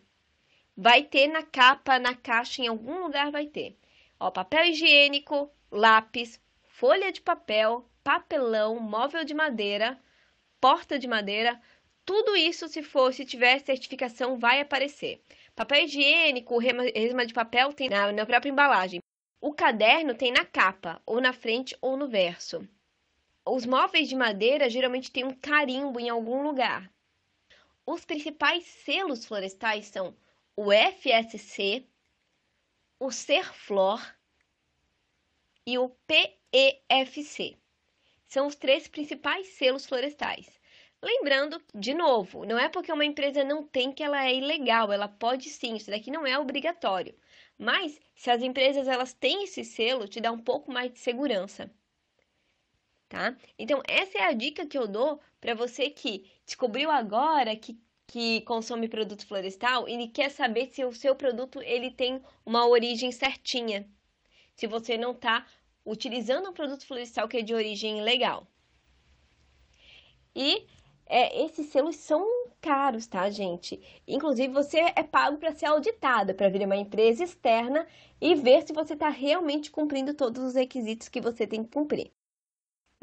[0.76, 3.78] vai ter na capa, na caixa, em algum lugar vai ter.
[4.18, 10.00] Ó, papel higiênico, lápis, folha de papel, papelão, móvel de madeira,
[10.62, 11.62] porta de madeira,
[12.06, 15.22] tudo isso, se for, se tiver certificação, vai aparecer.
[15.54, 19.02] Papel higiênico, resma de papel tem na, na própria embalagem.
[19.42, 22.66] O caderno tem na capa, ou na frente ou no verso.
[23.46, 26.90] Os móveis de madeira geralmente têm um carimbo em algum lugar.
[27.86, 30.16] Os principais selos florestais são
[30.56, 31.86] o FSC,
[32.98, 34.02] o Serflor
[35.66, 37.58] e o PEFC.
[38.26, 40.48] São os três principais selos florestais.
[41.02, 45.10] Lembrando, de novo, não é porque uma empresa não tem que ela é ilegal, ela
[45.10, 47.14] pode sim, isso daqui não é obrigatório.
[47.58, 51.70] Mas se as empresas elas têm esse selo, te dá um pouco mais de segurança.
[53.14, 53.38] Tá?
[53.60, 58.42] Então, essa é a dica que eu dou para você que descobriu agora que, que
[58.42, 63.88] consome produto florestal e quer saber se o seu produto ele tem uma origem certinha.
[64.56, 65.46] Se você não está
[65.86, 68.48] utilizando um produto florestal que é de origem legal.
[70.36, 70.66] E
[71.06, 72.26] é, esses selos são
[72.60, 73.80] caros, tá, gente?
[74.08, 77.86] Inclusive, você é pago para ser auditado, para vir uma empresa externa
[78.20, 82.12] e ver se você está realmente cumprindo todos os requisitos que você tem que cumprir.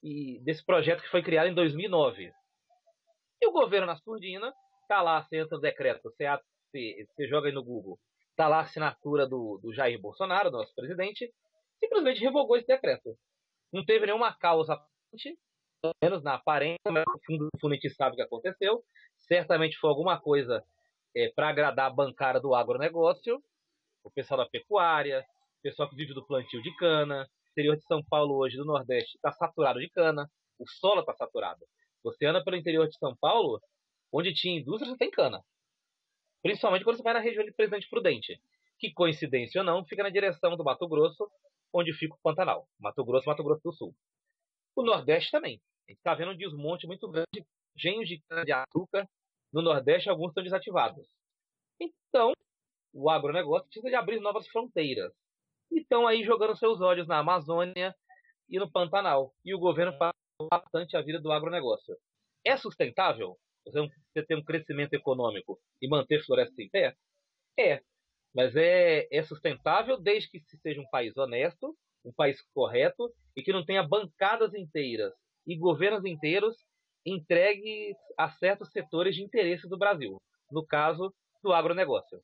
[0.03, 2.33] e desse projeto que foi criado em 2009.
[3.41, 4.53] E o governo na surdina,
[4.83, 6.25] está lá, você entra no decreto, você,
[6.71, 7.97] você, você joga aí no Google,
[8.31, 11.33] está lá a assinatura do, do Jair Bolsonaro, nosso presidente,
[11.79, 13.17] simplesmente revogou esse decreto.
[13.73, 14.77] Não teve nenhuma causa,
[15.81, 18.83] pelo menos na aparência, mas no fundo, no fundo a gente sabe o que aconteceu.
[19.19, 20.65] Certamente foi alguma coisa
[21.15, 23.43] é, para agradar a bancada do agronegócio,
[24.05, 25.25] o pessoal da pecuária,
[25.59, 27.23] o pessoal que vive do plantio de cana.
[27.25, 30.31] O interior de São Paulo hoje, do Nordeste, está saturado de cana.
[30.59, 31.65] O solo está saturado.
[32.05, 33.61] Você anda pelo interior de São Paulo,
[34.13, 35.43] onde tinha indústria, você tem cana.
[36.43, 38.41] Principalmente quando você vai na região de Presidente Prudente,
[38.79, 41.29] que coincidência ou não, fica na direção do Mato Grosso,
[41.73, 42.69] onde fica o Pantanal.
[42.79, 43.95] Mato Grosso, Mato Grosso do Sul.
[44.77, 45.59] O Nordeste também.
[45.89, 49.09] A gente está vendo um desmonte muito grande de engenhos de cana-de-açúcar.
[49.51, 51.09] No Nordeste, alguns estão desativados.
[51.81, 52.33] Então,
[52.93, 55.13] o agronegócio precisa de abrir novas fronteiras.
[55.73, 57.95] E estão aí jogando seus olhos na Amazônia
[58.51, 59.35] e no Pantanal.
[59.43, 60.13] E o governo faz
[60.51, 61.97] bastante a vida do agronegócio.
[62.45, 66.95] É sustentável você ter um crescimento econômico e manter florestas em pé?
[67.59, 67.81] É.
[68.35, 71.75] Mas é, é sustentável desde que se seja um país honesto,
[72.05, 75.13] um país correto e que não tenha bancadas inteiras
[75.47, 76.57] e governos inteiros
[77.05, 80.17] entregues a certos setores de interesse do Brasil,
[80.51, 82.21] no caso do agronegócio.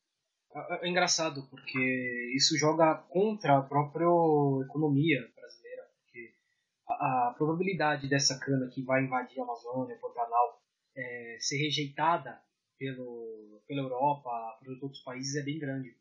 [0.53, 4.05] É, é engraçado porque isso joga contra a própria
[4.65, 6.33] economia brasileira, porque
[6.89, 10.61] a, a probabilidade dessa cana que vai invadir a Amazônia, Pantanal,
[10.95, 12.41] é, ser rejeitada
[12.77, 15.95] pelo, pela Europa, pelos outros países é bem grande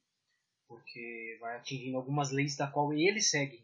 [0.72, 3.62] porque vai atingindo algumas leis da qual eles seguem,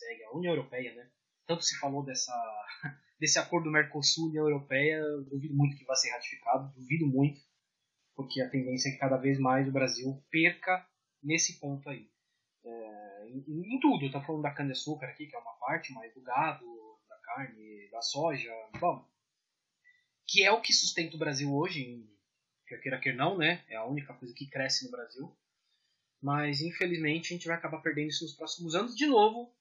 [0.00, 0.24] né?
[0.26, 1.10] A União Europeia, né?
[1.46, 2.32] Tanto se falou dessa,
[3.18, 7.40] desse acordo Mercosul-União Europeia, duvido muito que vai ser ratificado, duvido muito,
[8.14, 10.86] porque a tendência é que cada vez mais o Brasil perca
[11.22, 12.10] nesse ponto aí.
[12.64, 16.22] É, em, em, tudo, tá falando da cana-de-açúcar aqui, que é uma parte, mas do
[16.22, 16.64] gado,
[17.08, 19.04] da carne, da soja, bom,
[20.26, 22.08] que é o que sustenta o Brasil hoje,
[22.66, 23.64] quer queira quer não, né?
[23.68, 25.36] É a única coisa que cresce no Brasil.
[26.22, 29.52] Mas infelizmente a gente vai acabar perdendo isso nos próximos anos de novo,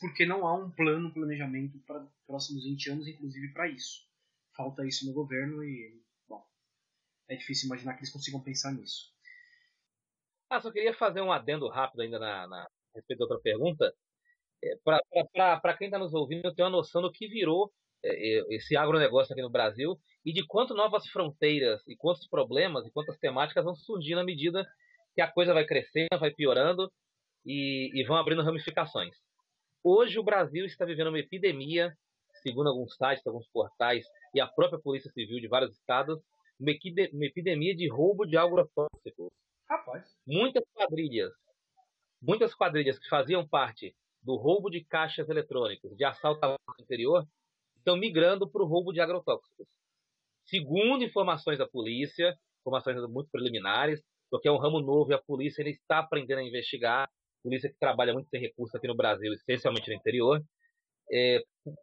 [0.00, 4.06] porque não há um plano, um planejamento para os próximos 20 anos, inclusive para isso.
[4.56, 6.42] Falta isso no governo e, bom,
[7.28, 9.12] é difícil imaginar que eles consigam pensar nisso.
[10.48, 13.92] Ah, só queria fazer um adendo rápido ainda na, na respeito da outra pergunta.
[14.64, 17.70] É, para quem está nos ouvindo, eu tenho uma noção do que virou
[18.02, 22.86] é, é, esse agronegócio aqui no Brasil e de quanto novas fronteiras e quantos problemas
[22.86, 24.66] e quantas temáticas vão surgir na medida
[25.14, 26.90] que a coisa vai crescendo, vai piorando
[27.44, 29.14] e, e vão abrindo ramificações.
[29.88, 31.96] Hoje o Brasil está vivendo uma epidemia,
[32.42, 36.20] segundo alguns sites, alguns portais e a própria Polícia Civil de vários estados,
[36.58, 39.30] uma, epidemia de roubo de agrotóxicos.
[39.70, 40.12] Rapaz.
[40.26, 41.32] Muitas quadrilhas,
[42.20, 47.24] muitas quadrilhas que faziam parte do roubo de caixas eletrônicos, de assalto ao interior,
[47.76, 49.68] estão migrando para o roubo de agrotóxicos.
[50.46, 55.62] Segundo informações da polícia, informações muito preliminares, porque é um ramo novo e a polícia
[55.62, 57.08] ainda está aprendendo a investigar.
[57.46, 60.42] Polícia que trabalha muito sem recursos aqui no Brasil, essencialmente no interior.
[61.12, 61.40] É,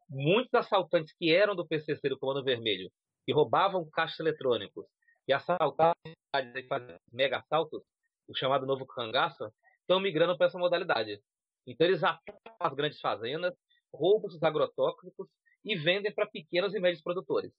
[0.09, 2.91] muitos assaltantes que eram do PCC, do Comando Vermelho,
[3.25, 4.85] que roubavam caixas eletrônicos
[5.25, 7.81] e assaltavam e faziam mega assaltos,
[8.27, 9.49] o chamado novo cangaço,
[9.79, 11.17] estão migrando para essa modalidade.
[11.65, 13.53] Então eles atacam as grandes fazendas,
[13.93, 15.29] roubam os agrotóxicos
[15.63, 17.53] e vendem para pequenos e médios produtores.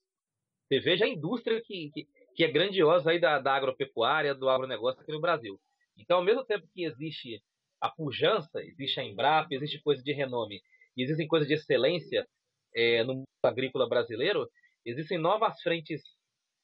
[0.67, 5.01] Você veja a indústria que, que, que é grandiosa aí da, da agropecuária, do agronegócio
[5.01, 5.59] aqui no Brasil.
[5.97, 7.41] Então, ao mesmo tempo que existe
[7.81, 10.61] a pujança, existe a Embrapa, existe coisa de renome,
[10.97, 12.27] existem coisas de excelência
[12.73, 14.49] é, no mundo agrícola brasileiro,
[14.85, 16.01] existem novas frentes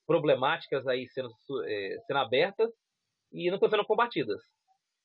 [0.05, 1.31] problemáticas aí sendo,
[1.65, 2.71] é, sendo abertas
[3.31, 4.41] e não estão sendo combatidas.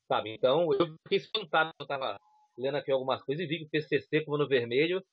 [0.08, 0.30] Sabe?
[0.34, 2.18] Então, eu fiquei espantado quando estava
[2.56, 5.04] lendo aqui algumas coisas e vi que o PCC, como no vermelho,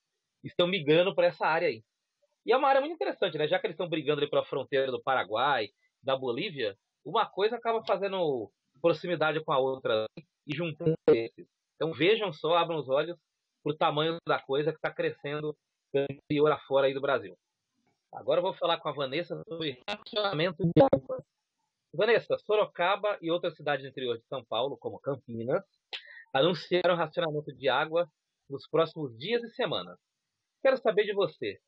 [0.43, 1.83] estão migrando para essa área aí.
[2.45, 3.47] E é uma área muito interessante, né?
[3.47, 5.69] Já que eles estão brigando ali pela fronteira do Paraguai,
[6.01, 8.51] da Bolívia, uma coisa acaba fazendo
[8.83, 10.05] proximidade com a outra
[10.45, 11.47] e juntando esses.
[11.75, 13.17] Então vejam só, abram os olhos
[13.63, 15.55] para o tamanho da coisa que está crescendo
[15.95, 17.37] interior afora aí do Brasil.
[18.11, 21.23] Agora eu vou falar com a Vanessa sobre racionamento de água.
[21.93, 25.63] Vanessa, Sorocaba e outras cidades do interior de São Paulo, como Campinas,
[26.33, 28.09] anunciaram racionamento de água
[28.49, 29.97] nos próximos dias e semanas.
[30.61, 31.59] Quero saber de você.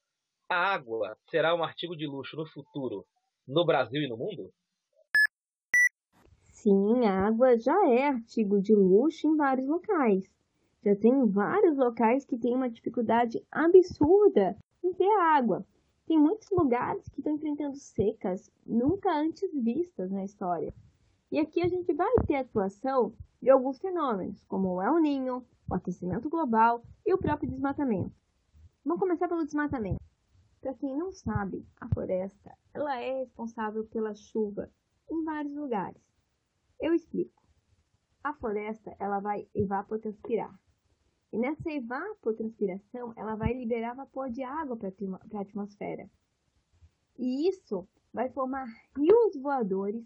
[0.50, 3.06] A água será um artigo de luxo no futuro,
[3.48, 4.52] no Brasil e no mundo?
[6.66, 10.28] Sim, a água já é artigo de luxo em vários locais.
[10.84, 15.64] Já tem vários locais que têm uma dificuldade absurda em ter água.
[16.08, 20.74] Tem muitos lugares que estão enfrentando secas nunca antes vistas na história.
[21.32, 25.76] E aqui a gente vai ter atuação de alguns fenômenos, como o El Niño, o
[25.76, 28.16] aquecimento global e o próprio desmatamento.
[28.84, 30.04] Vamos começar pelo desmatamento.
[30.60, 34.68] Para quem não sabe, a floresta ela é responsável pela chuva
[35.12, 36.15] em vários lugares.
[36.80, 37.42] Eu explico.
[38.24, 40.54] A floresta ela vai evapotranspirar.
[41.32, 46.10] E nessa evapotranspiração, ela vai liberar vapor de água para a atmosfera.
[47.18, 48.66] E isso vai formar
[48.98, 50.06] rios voadores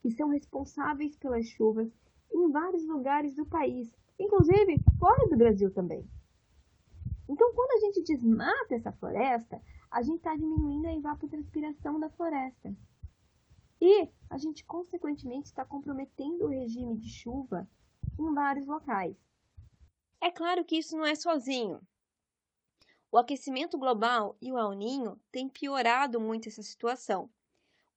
[0.00, 1.92] que são responsáveis pelas chuvas
[2.32, 6.08] em vários lugares do país, inclusive fora do Brasil também.
[7.28, 9.60] Então, quando a gente desmata essa floresta,
[9.90, 12.74] a gente está diminuindo a evapotranspiração da floresta.
[14.40, 17.68] A gente, consequentemente, está comprometendo o regime de chuva
[18.18, 19.14] em vários locais.
[20.18, 21.78] É claro que isso não é sozinho.
[23.12, 27.28] O aquecimento global e o El Ninho têm piorado muito essa situação.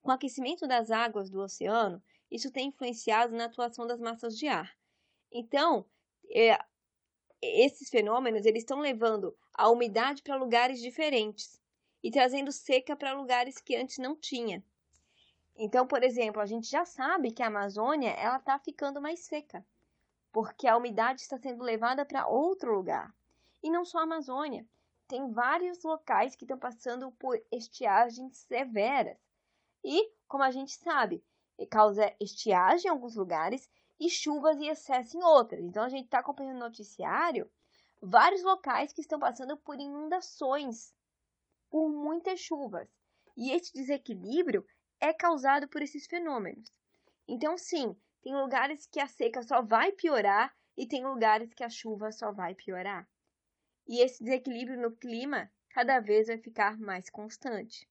[0.02, 4.50] Com o aquecimento das águas do oceano, isso tem influenciado na atuação das massas de
[4.50, 4.78] ar.
[5.32, 5.86] Então,
[6.30, 6.60] é,
[7.41, 11.58] esses fenômenos eles estão levando a umidade para lugares diferentes
[12.04, 14.62] e trazendo seca para lugares que antes não tinha.
[15.56, 19.66] Então, por exemplo, a gente já sabe que a Amazônia ela está ficando mais seca
[20.34, 23.14] porque a umidade está sendo levada para outro lugar.
[23.62, 24.68] E não só a Amazônia,
[25.08, 29.16] tem vários locais que estão passando por estiagens severas.
[29.84, 31.24] E, como a gente sabe,
[31.70, 35.62] causa estiagem em alguns lugares e chuvas e excesso em outros.
[35.62, 37.49] Então a gente está acompanhando no noticiário
[38.01, 40.95] vários locais que estão passando por inundações,
[41.70, 42.89] por muitas chuvas.
[43.38, 44.66] E esse desequilíbrio
[45.04, 46.72] é causado por esses fenômenos.
[47.28, 51.70] Então, sim, tem lugares que a seca só vai piorar e tem lugares que a
[51.70, 53.06] chuva só vai piorar.
[53.86, 57.86] E esse desequilíbrio no clima cada vez vai ficar mais constante.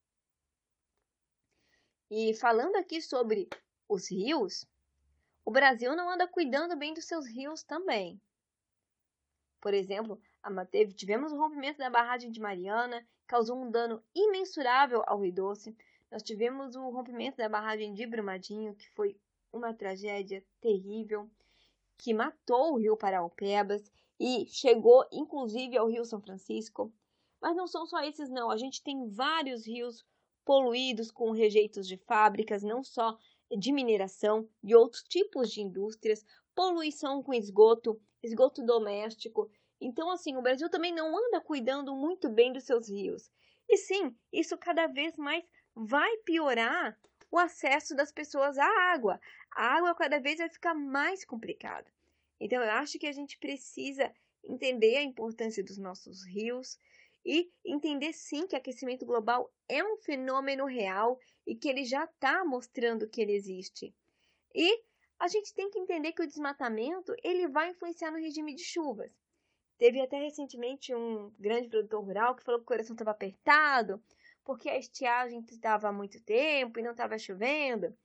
[2.10, 3.46] E falando aqui sobre
[3.86, 4.66] os rios,
[5.44, 8.18] o Brasil não anda cuidando bem dos seus rios também.
[9.60, 10.18] Por exemplo,
[10.96, 15.76] tivemos o rompimento da barragem de Mariana, causou um dano imensurável ao Rio Doce.
[16.12, 19.16] Nós tivemos o rompimento da barragem de Brumadinho, que foi
[19.50, 21.26] uma tragédia terrível
[21.96, 23.90] que matou o rio Paraupebas
[24.20, 26.92] e chegou inclusive ao rio São Francisco.
[27.40, 30.04] Mas não são só esses não, a gente tem vários rios
[30.44, 33.16] poluídos com rejeitos de fábricas, não só
[33.50, 39.50] de mineração, de outros tipos de indústrias, poluição com esgoto, esgoto doméstico.
[39.80, 43.30] Então, assim, o Brasil também não anda cuidando muito bem dos seus rios.
[43.66, 45.42] E sim, isso cada vez mais
[45.74, 46.98] vai piorar
[47.30, 49.20] o acesso das pessoas à água.
[49.50, 51.90] A água cada vez vai ficar mais complicada.
[52.38, 54.12] Então, eu acho que a gente precisa
[54.44, 56.78] entender a importância dos nossos rios
[57.24, 62.44] e entender sim que aquecimento global é um fenômeno real e que ele já está
[62.44, 63.94] mostrando que ele existe.
[64.54, 64.82] E
[65.18, 69.12] a gente tem que entender que o desmatamento ele vai influenciar no regime de chuvas.
[69.78, 74.02] Teve até recentemente um grande produtor rural que falou que o coração estava apertado,
[74.44, 77.96] porque a estiagem estava há muito tempo e não estava chovendo.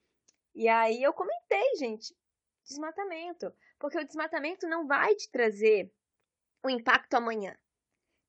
[0.54, 2.16] E aí eu comentei, gente,
[2.64, 5.92] desmatamento, porque o desmatamento não vai te trazer
[6.64, 7.58] o impacto amanhã.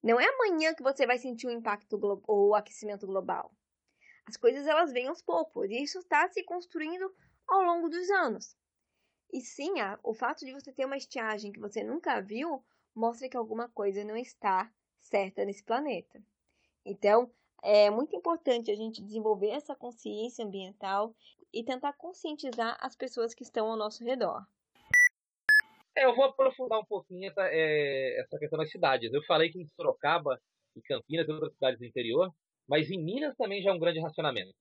[0.03, 3.53] Não é amanhã que você vai sentir o impacto ou o aquecimento global.
[4.27, 7.13] As coisas elas vêm aos poucos e isso está se construindo
[7.47, 8.57] ao longo dos anos.
[9.33, 13.29] E sim, a, o fato de você ter uma estiagem que você nunca viu mostra
[13.29, 16.23] que alguma coisa não está certa nesse planeta.
[16.85, 17.31] Então,
[17.63, 21.15] é muito importante a gente desenvolver essa consciência ambiental
[21.53, 24.47] e tentar conscientizar as pessoas que estão ao nosso redor.
[25.97, 29.13] É, eu vou aprofundar um pouquinho essa, é, essa questão das cidades.
[29.13, 30.41] Eu falei que em Sorocaba
[30.77, 32.33] e Campinas e outras cidades do interior,
[32.69, 34.55] mas em Minas também já é um grande racionamento.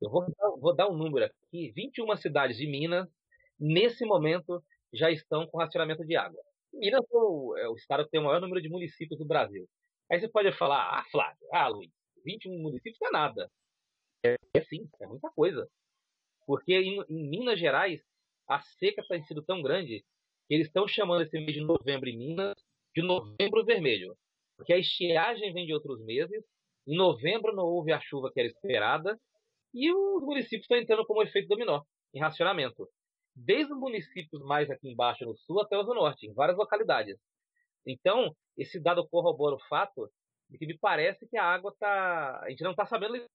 [0.00, 0.24] Eu vou,
[0.60, 3.08] vou dar um número aqui: 21 cidades de Minas,
[3.58, 4.62] nesse momento,
[4.92, 6.40] já estão com racionamento de água.
[6.72, 9.66] Minas é o, é o estado que tem o maior número de municípios do Brasil.
[10.10, 11.90] Aí você pode falar, ah, Flávio, ah, Luiz,
[12.28, 13.50] 21 municípios não é nada.
[14.24, 15.68] É, é sim, é muita coisa.
[16.46, 18.02] Porque em, em Minas Gerais,
[18.46, 20.04] a seca tem sido tão grande
[20.46, 22.54] que eles estão chamando esse mês de novembro em Minas
[22.94, 24.16] de novembro vermelho.
[24.56, 26.44] Porque a estiagem vem de outros meses,
[26.86, 29.18] em novembro não houve a chuva que era esperada,
[29.72, 32.88] e os municípios estão entrando como efeito dominó, em racionamento.
[33.36, 37.16] Desde os municípios mais aqui embaixo no sul até os do norte, em várias localidades.
[37.86, 40.10] Então, esse dado corrobora o fato
[40.48, 42.40] de que me parece que a água está.
[42.40, 43.28] A gente não está sabendo lidar.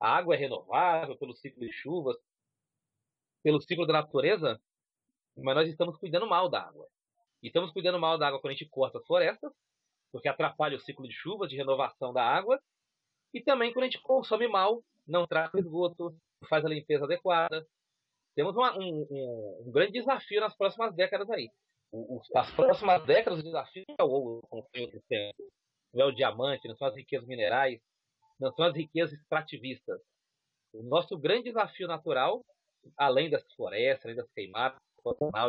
[0.00, 2.16] A água é renovável pelo ciclo de chuvas,
[3.42, 4.60] pelo ciclo da natureza,
[5.36, 6.86] mas nós estamos cuidando mal da água.
[7.42, 9.52] E estamos cuidando mal da água quando a gente corta as florestas,
[10.12, 12.60] porque atrapalha o ciclo de chuva, de renovação da água,
[13.34, 17.04] e também quando a gente consome mal, não trata o esgoto, não faz a limpeza
[17.04, 17.66] adequada.
[18.34, 21.50] Temos uma, um, um, um, grande desafio nas próximas décadas aí.
[22.34, 25.42] As próximas décadas, o desafio é o ouro, como foi outro tempo.
[25.92, 27.80] Não é o diamante, não são as riquezas minerais,
[28.38, 30.00] não são as riquezas extrativistas.
[30.72, 32.44] O nosso grande desafio natural,
[32.96, 34.78] além das florestas, além das queimadas,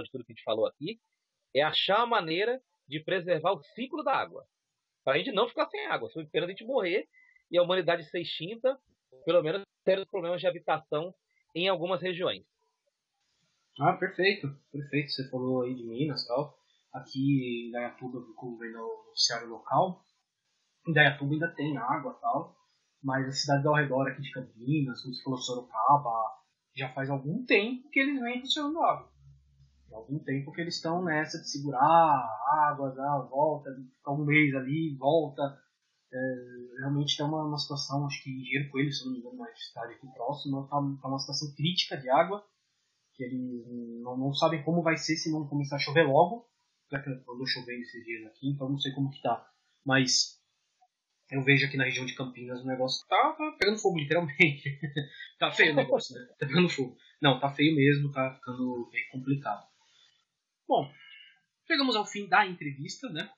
[0.03, 0.99] de tudo que a gente falou aqui,
[1.53, 4.45] é achar uma maneira de preservar o ciclo da água.
[5.03, 7.07] Para a gente não ficar sem água, de a gente morrer
[7.51, 8.79] e a humanidade ser extinta,
[9.25, 11.13] pelo menos ter problemas de habitação
[11.55, 12.45] em algumas regiões.
[13.79, 15.11] Ah, perfeito, perfeito.
[15.11, 16.57] Você falou aí de Minas e tal.
[16.93, 20.03] Aqui em Dayatuba, como vem no noticiário local,
[20.87, 22.55] em ainda tem água e tal,
[23.03, 26.39] mas as cidades ao redor aqui de Campinas, como você falou, Sorocaba,
[26.75, 29.09] já faz algum tempo que eles vêm funcionando água
[29.93, 32.27] algum tempo que eles estão nessa de segurar
[32.69, 35.41] águas, ah, volta, ficar um mês ali, volta.
[36.11, 39.47] É, realmente está uma, uma situação, acho que Engenheiro Coelho, se não me engano, uma
[39.55, 42.43] cidade aqui próxima, está tá uma situação crítica de água,
[43.13, 46.47] que eles não, não sabem como vai ser se não começar a chover logo,
[47.25, 49.47] quando chover esses dias aqui, então não sei como que tá.
[49.85, 50.38] Mas
[51.31, 54.79] eu vejo aqui na região de Campinas o negócio tá, tá pegando fogo, literalmente.
[55.37, 56.25] tá feio o negócio, né?
[56.39, 56.97] Tá pegando fogo.
[57.21, 59.67] Não, tá feio mesmo, tá ficando bem complicado.
[60.67, 60.91] Bom,
[61.67, 63.29] chegamos ao fim da entrevista, né?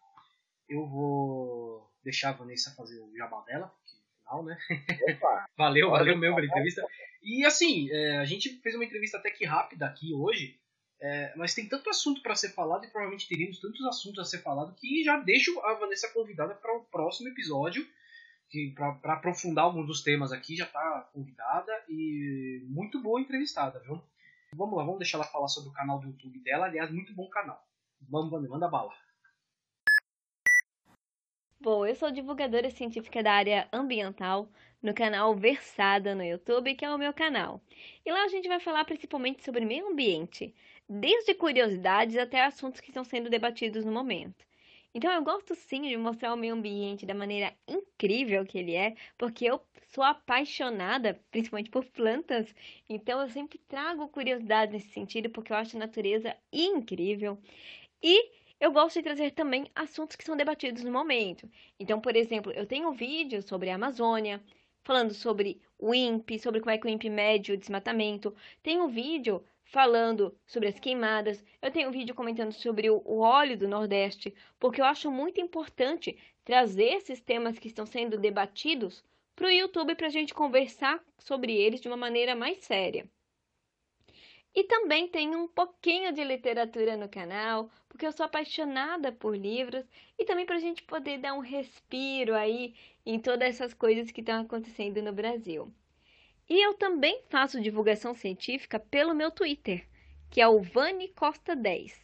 [0.70, 4.58] Eu vou deixar a Vanessa fazer o jabá dela, porque final, né?
[5.58, 6.86] valeu, valeu mesmo pela entrevista.
[7.22, 10.60] E assim, é, a gente fez uma entrevista até que rápida aqui hoje,
[11.02, 14.44] é, mas tem tanto assunto para ser falado e provavelmente teríamos tantos assuntos a ser
[14.44, 17.84] falado que já deixo a Vanessa convidada para o próximo episódio,
[18.76, 24.00] para aprofundar alguns dos temas aqui, já está convidada e muito boa entrevistada, viu?
[24.54, 26.66] Vamos lá, vamos deixar ela falar sobre o canal do YouTube dela.
[26.66, 27.66] Aliás, muito bom canal.
[28.10, 28.94] Vamos, vamos manda bala.
[31.60, 34.50] Bom, eu sou divulgadora científica da área ambiental
[34.82, 37.62] no canal Versada no YouTube, que é o meu canal.
[38.06, 40.54] E lá a gente vai falar principalmente sobre meio ambiente,
[40.94, 44.46] desde curiosidades até assuntos que estão sendo debatidos no momento.
[44.94, 48.94] Então eu gosto sim de mostrar o meio ambiente da maneira incrível que ele é,
[49.18, 52.54] porque eu sou apaixonada, principalmente por plantas,
[52.90, 57.38] então eu sempre trago curiosidades nesse sentido, porque eu acho a natureza incrível.
[58.04, 58.30] E
[58.60, 61.50] eu gosto de trazer também assuntos que são debatidos no momento.
[61.80, 64.44] Então, por exemplo, eu tenho um vídeo sobre a Amazônia,
[64.84, 68.36] falando sobre o INPE, sobre como é que o INPE mede o desmatamento.
[68.62, 69.42] Tem um vídeo
[69.72, 71.44] falando sobre as queimadas.
[71.62, 76.18] Eu tenho um vídeo comentando sobre o, óleo do Nordeste, porque eu acho muito importante
[76.44, 79.02] trazer esses temas que estão sendo debatidos
[79.34, 83.10] para o YouTube para a gente conversar sobre eles de uma maneira mais séria.
[84.54, 89.86] E também tem um pouquinho de literatura no canal, porque eu sou apaixonada por livros
[90.20, 94.20] e também para a gente poder dar um respiro aí em todas essas coisas que
[94.20, 95.74] estão acontecendo no Brasil.
[96.50, 99.88] E eu também faço divulgação científica pelo meu Twitter,
[100.30, 102.00] que é o Vani Costa 10.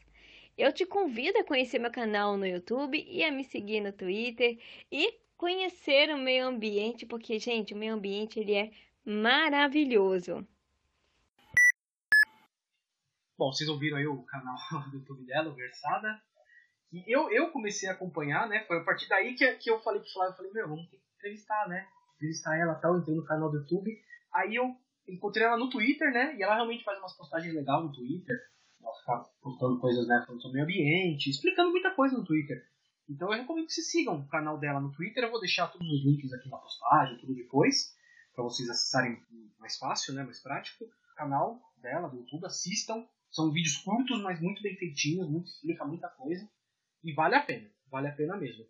[0.57, 4.57] Eu te convido a conhecer meu canal no YouTube e a me seguir no Twitter
[4.91, 8.71] e conhecer o meio ambiente, porque, gente, o meio ambiente ele é
[9.05, 10.47] maravilhoso.
[13.37, 14.55] Bom, vocês ouviram aí o canal
[14.89, 16.19] do YouTube dela, Versada.
[16.91, 18.63] E eu, eu comecei a acompanhar, né?
[18.65, 21.67] Foi a partir daí que, que eu falei pro Flávio, eu falei, meu, vamos entrevistar,
[21.67, 21.87] né?
[22.15, 23.91] Entrevistar ela tal, entrei no canal do YouTube.
[24.33, 24.75] Aí eu
[25.07, 26.35] encontrei ela no Twitter, né?
[26.37, 28.35] E ela realmente faz umas postagens legais no Twitter.
[28.81, 30.23] Ela fica postando coisas, né?
[30.25, 32.61] Falando sobre meio ambiente, explicando muita coisa no Twitter.
[33.09, 35.23] Então eu recomendo que vocês sigam o canal dela no Twitter.
[35.23, 37.95] Eu vou deixar todos os links aqui na postagem, tudo depois,
[38.33, 39.17] para vocês acessarem
[39.59, 40.23] mais fácil, né?
[40.23, 40.83] Mais prático.
[40.83, 43.05] O canal dela do YouTube, assistam.
[43.31, 46.49] São vídeos curtos, mas muito bem feitinhos, muito explica muita coisa.
[47.03, 48.65] E vale a pena, vale a pena mesmo.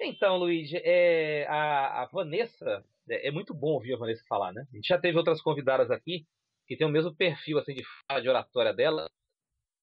[0.00, 4.66] Então, Luiz, é, a, a Vanessa é, é, muito bom ouvir a Vanessa falar, né?
[4.72, 6.26] A gente já teve outras convidadas aqui
[6.66, 9.06] que tem o mesmo perfil assim de fala de oratória dela.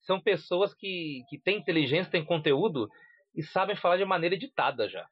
[0.02, 2.90] são pessoas que, que têm inteligência, têm conteúdo
[3.36, 5.08] e sabem falar de maneira editada já.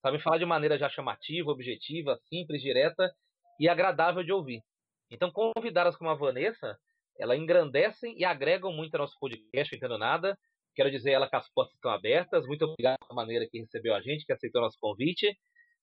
[0.00, 3.12] Sabem falar de maneira já chamativa, objetiva, simples, direta
[3.60, 4.62] e agradável de ouvir.
[5.10, 6.76] Então, convidadas como a Vanessa,
[7.18, 10.36] ela engrandecem e agregam muito ao nosso podcast, Entendo Nada.
[10.74, 12.46] Quero dizer ela que as portas estão abertas.
[12.46, 15.36] Muito obrigado pela maneira que recebeu a gente, que aceitou nosso convite.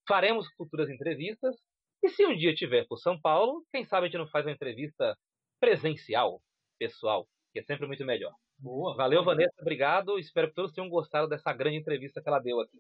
[0.10, 1.56] Faremos futuras entrevistas.
[2.02, 4.52] E se um dia tiver por São Paulo, quem sabe a gente não faz uma
[4.52, 5.16] entrevista
[5.60, 6.42] presencial,
[6.80, 8.34] pessoal, que é sempre muito melhor.
[8.58, 8.96] Boa.
[8.96, 9.54] Valeu, Vanessa.
[9.62, 10.18] Obrigado.
[10.18, 12.76] Espero que todos tenham gostado dessa grande entrevista que ela deu aqui.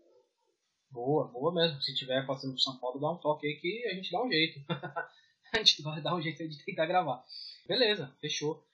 [0.89, 1.79] Boa, boa mesmo.
[1.83, 4.31] Se tiver passando por São Paulo, dá um toque aí que a gente dá um
[4.31, 4.59] jeito.
[5.53, 7.23] a gente vai dar um jeito de tentar gravar.
[7.67, 8.65] Beleza, fechou.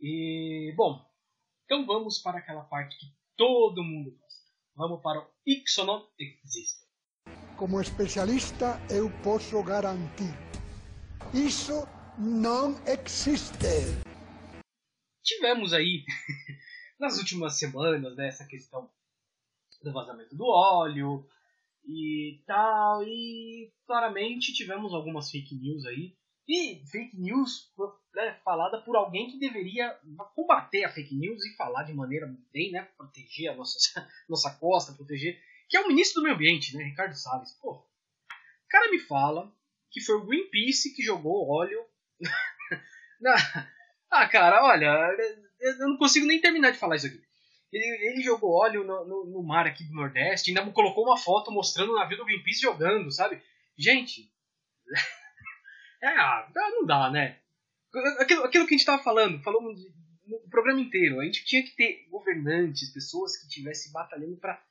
[0.00, 1.04] E, bom,
[1.64, 4.46] então vamos para aquela parte que todo mundo gosta.
[4.76, 6.87] Vamos para o Ixonon Existe.
[7.58, 10.32] Como especialista, eu posso garantir:
[11.34, 13.66] isso não existe.
[15.24, 16.04] Tivemos aí,
[17.00, 18.88] nas últimas semanas, né, essa questão
[19.82, 21.28] do vazamento do óleo
[21.84, 26.16] e tal, e claramente tivemos algumas fake news aí
[26.48, 27.70] e fake news
[28.14, 29.98] né, falada por alguém que deveria
[30.34, 32.88] combater a fake news e falar de maneira bem, né?
[32.96, 33.76] Proteger a nossa,
[34.28, 35.38] nossa costa, proteger.
[35.68, 36.84] Que é o ministro do meio ambiente, né?
[36.84, 37.52] Ricardo Salles.
[37.60, 39.52] Pô, o cara me fala
[39.90, 41.84] que foi o Greenpeace que jogou óleo.
[43.20, 43.34] na...
[44.10, 45.14] Ah, cara, olha,
[45.60, 47.20] eu não consigo nem terminar de falar isso aqui.
[47.70, 51.50] Ele, ele jogou óleo no, no, no, mar aqui do Nordeste, ainda colocou uma foto
[51.50, 53.42] mostrando o navio do Greenpeace jogando, sabe?
[53.76, 54.30] Gente.
[56.00, 57.40] É, ah, não dá, né?
[58.20, 59.82] Aquilo, aquilo que a gente estava falando, falamos
[60.24, 64.62] no programa inteiro, a gente tinha que ter governantes, pessoas que estivessem batalhando para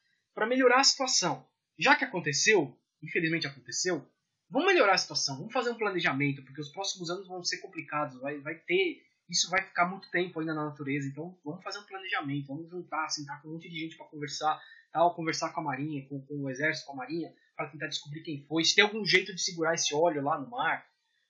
[0.46, 1.46] melhorar a situação.
[1.78, 4.06] Já que aconteceu, infelizmente aconteceu,
[4.50, 8.20] vamos melhorar a situação, vamos fazer um planejamento, porque os próximos anos vão ser complicados,
[8.20, 9.04] vai, vai ter.
[9.30, 13.10] Isso vai ficar muito tempo ainda na natureza, então vamos fazer um planejamento, vamos juntar,
[13.10, 14.62] sentar com um monte de gente para conversar,
[14.92, 18.22] tal, conversar com a Marinha, com, com o Exército, com a Marinha, para tentar descobrir
[18.22, 20.88] quem foi, se tem algum jeito de segurar esse óleo lá no mar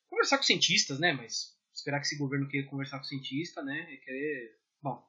[0.10, 1.14] conversar com cientistas, né?
[1.14, 3.88] Mas esperar que esse governo queira conversar com cientista, né?
[3.94, 4.58] É querer.
[4.82, 5.06] Bom.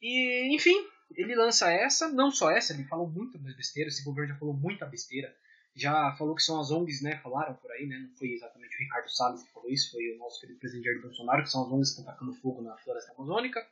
[0.00, 0.86] E, enfim,
[1.16, 4.86] ele lança essa, não só essa, ele falou muita besteira, esse governo já falou muita
[4.86, 5.34] besteira.
[5.76, 7.18] Já falou que são as ONGs, né?
[7.18, 7.98] Falaram por aí, né?
[7.98, 11.02] Não foi exatamente o Ricardo Salles que falou isso, foi o nosso querido presidente Jair
[11.02, 13.66] Bolsonaro, que são as ONGs que estão tacando fogo na floresta amazônica.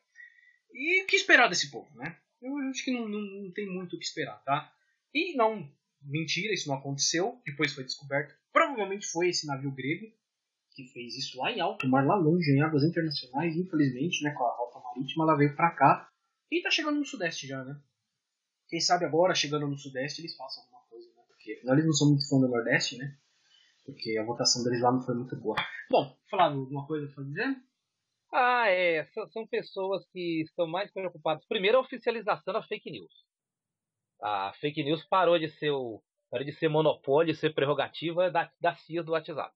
[0.72, 2.16] E o que esperar desse povo, né?
[2.40, 4.72] Eu acho que não, não, não tem muito o que esperar, tá?
[5.14, 5.70] E não,
[6.02, 10.06] mentira, isso não aconteceu, depois foi descoberto Provavelmente foi esse navio grego
[10.74, 14.44] que fez isso lá em alto mar, lá longe, em águas internacionais, infelizmente, né, com
[14.44, 16.08] a rota marítima, ela veio para cá
[16.52, 17.80] e tá chegando no sudeste já, né?
[18.68, 21.22] Quem sabe agora, chegando no sudeste, eles façam alguma coisa, né?
[21.26, 23.16] Porque eles não são muito fã do nordeste, né?
[23.86, 25.56] Porque a votação deles lá não foi muito boa.
[25.90, 27.56] Bom, falar alguma coisa pra dizer?
[28.32, 29.08] Ah, é.
[29.32, 31.44] São pessoas que estão mais preocupadas.
[31.46, 33.12] Primeiro, a oficialização da fake news.
[34.22, 38.50] A fake news parou de ser o, para de ser monopólio, de ser prerrogativa da,
[38.60, 39.54] da CIA do WhatsApp.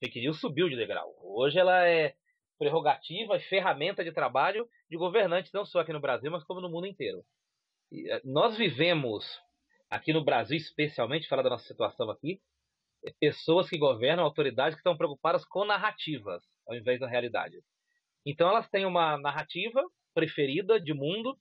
[0.00, 1.14] Fake news subiu de degrau.
[1.22, 2.16] Hoje ela é
[2.60, 6.68] prerrogativa e ferramenta de trabalho de governantes, não só aqui no Brasil, mas como no
[6.68, 7.24] mundo inteiro.
[7.90, 9.24] E, eh, nós vivemos,
[9.88, 12.38] aqui no Brasil especialmente, falar da nossa situação aqui,
[13.02, 17.56] é pessoas que governam, autoridades que estão preocupadas com narrativas, ao invés da realidade.
[18.26, 19.82] Então elas têm uma narrativa
[20.12, 21.38] preferida de mundo,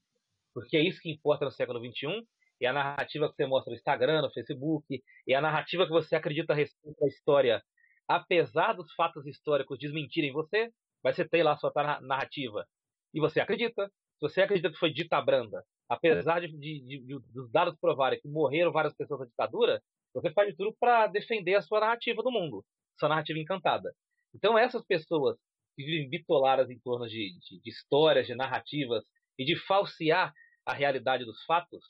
[0.53, 2.25] porque é isso que importa no século XXI,
[2.61, 6.15] e a narrativa que você mostra no Instagram, no Facebook, e a narrativa que você
[6.15, 7.61] acredita a respeito da história,
[8.07, 10.71] apesar dos fatos históricos desmentirem você,
[11.03, 11.71] vai você ter lá a sua
[12.01, 12.65] narrativa.
[13.13, 13.87] E você acredita.
[13.87, 18.27] Se você acredita que foi dita branda, apesar de, de, de, dos dados provarem que
[18.27, 19.81] morreram várias pessoas na ditadura,
[20.13, 22.65] você faz de tudo para defender a sua narrativa do mundo,
[22.99, 23.93] sua narrativa encantada.
[24.35, 25.37] Então essas pessoas
[25.75, 29.03] que vivem bitoladas em torno de, de, de histórias, de narrativas
[29.37, 30.33] e de falsear
[30.65, 31.83] a realidade dos fatos,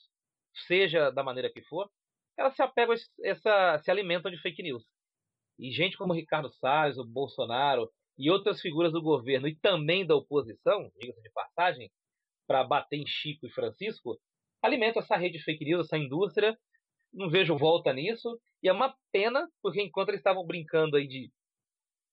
[0.66, 1.90] seja da maneira que for,
[2.38, 4.84] elas se apegam, essa, se alimentam de fake news.
[5.58, 7.90] E gente como Ricardo Salles, o Bolsonaro
[8.20, 11.90] e outras figuras do governo e também da oposição, diga-se de passagem,
[12.46, 14.18] para bater em Chico e Francisco,
[14.62, 16.54] alimentam essa rede de fake news, essa indústria.
[17.14, 18.38] Não vejo volta nisso.
[18.62, 21.30] E é uma pena, porque enquanto eles estavam brincando aí de,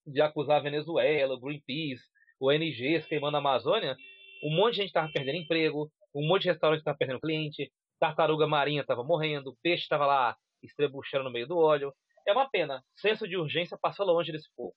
[0.06, 2.02] de acusar a Venezuela, o Greenpeace,
[2.40, 3.94] o ONGs queimando a Amazônia,
[4.42, 8.46] um monte de gente estava perdendo emprego, um monte de restaurante estava perdendo cliente, tartaruga
[8.46, 11.92] marinha estava morrendo, peixe estava lá estrebuchando no meio do óleo.
[12.26, 12.82] É uma pena.
[12.96, 14.74] Senso de urgência passou longe desse povo.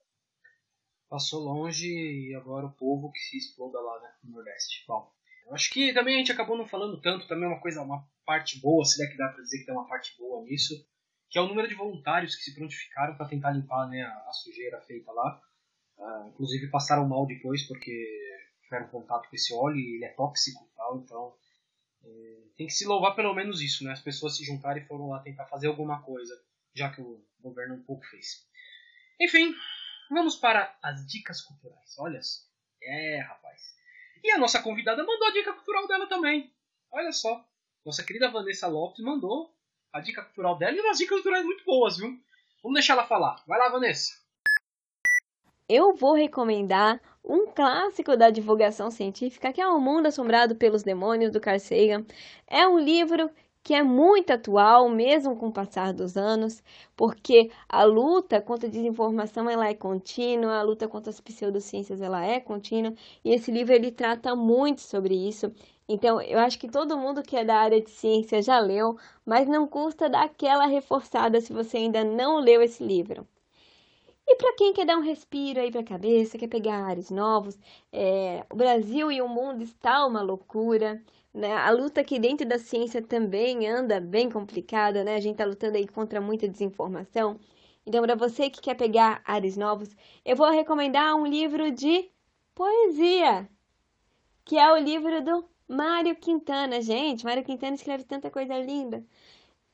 [1.12, 4.86] Passou longe e agora o povo que se exploda lá né, no Nordeste.
[4.88, 5.12] Bom,
[5.45, 8.07] eu acho que também a gente acabou não falando tanto, também é uma coisa, uma
[8.26, 10.74] parte boa, se é que dá para dizer que tem uma parte boa nisso,
[11.30, 14.80] que é o número de voluntários que se prontificaram para tentar limpar né, a, sujeira
[14.80, 15.41] feita lá.
[15.97, 17.91] Uh, inclusive passaram mal depois porque
[18.64, 21.36] tiveram contato com esse óleo e ele é tóxico e tal, então
[22.05, 23.91] é, tem que se louvar pelo menos isso, né?
[23.91, 26.41] As pessoas se juntarem e foram lá tentar fazer alguma coisa,
[26.74, 28.47] já que o governo um pouco fez.
[29.20, 29.53] Enfim,
[30.12, 31.97] vamos para as dicas culturais.
[31.97, 32.41] Olha só.
[32.84, 33.62] É, rapaz.
[34.24, 36.53] E a nossa convidada mandou a dica cultural dela também.
[36.91, 37.43] Olha só.
[37.86, 39.55] Nossa querida Vanessa Lopes mandou
[39.91, 42.20] a dica cultural dela e umas dicas culturais muito boas, viu?
[42.62, 43.41] Vamos deixar ela falar.
[43.47, 44.22] Vai lá, Vanessa.
[45.68, 51.32] Eu vou recomendar um clássico da divulgação científica, que é O Mundo Assombrado pelos Demônios,
[51.32, 52.05] do Carl Sagan.
[52.45, 53.32] É um livro
[53.64, 56.64] que é muito atual, mesmo com o passar dos anos,
[56.95, 62.26] porque a luta contra a desinformação ela é contínua, a luta contra as pseudociências ela
[62.26, 62.93] é contínua,
[63.24, 65.51] e esse livro ele trata muito sobre isso.
[65.88, 69.47] Então, eu acho que todo mundo que é da área de ciência já leu, mas
[69.47, 73.28] não custa dar aquela reforçada se você ainda não leu esse livro.
[74.28, 77.59] E para quem quer dar um respiro aí para a cabeça, quer pegar ares novos,
[77.91, 81.03] é, o Brasil e o mundo está uma loucura.
[81.34, 81.53] Né?
[81.53, 85.15] A luta aqui dentro da ciência também anda bem complicada, né?
[85.15, 87.39] A gente está lutando aí contra muita desinformação.
[87.86, 92.09] Então, para você que quer pegar ares novos, eu vou recomendar um livro de
[92.53, 93.49] poesia,
[94.45, 96.82] que é o livro do Mário Quintana.
[96.82, 99.03] Gente, Mário Quintana escreve tanta coisa linda.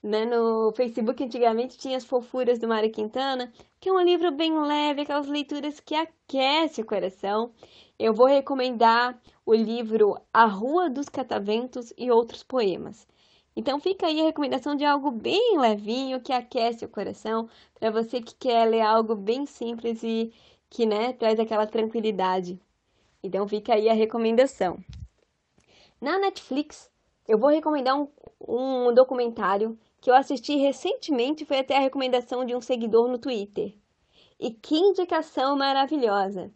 [0.07, 0.23] Né?
[0.23, 5.01] No Facebook, antigamente, tinha as fofuras do Mário Quintana, que é um livro bem leve,
[5.01, 7.51] aquelas leituras que aquecem o coração.
[7.99, 13.05] Eu vou recomendar o livro A Rua dos Cataventos e Outros Poemas.
[13.53, 18.21] Então fica aí a recomendação de algo bem levinho, que aquece o coração, para você
[18.21, 20.31] que quer ler algo bem simples e
[20.69, 22.57] que né, traz aquela tranquilidade.
[23.21, 24.79] Então fica aí a recomendação.
[25.99, 26.89] Na Netflix,
[27.27, 28.07] eu vou recomendar um,
[28.39, 33.73] um documentário que eu assisti recentemente foi até a recomendação de um seguidor no Twitter.
[34.39, 36.51] E que indicação maravilhosa!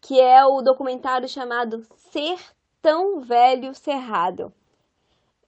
[0.00, 2.38] Que é o documentário chamado Ser
[2.80, 4.52] Tão Velho Cerrado.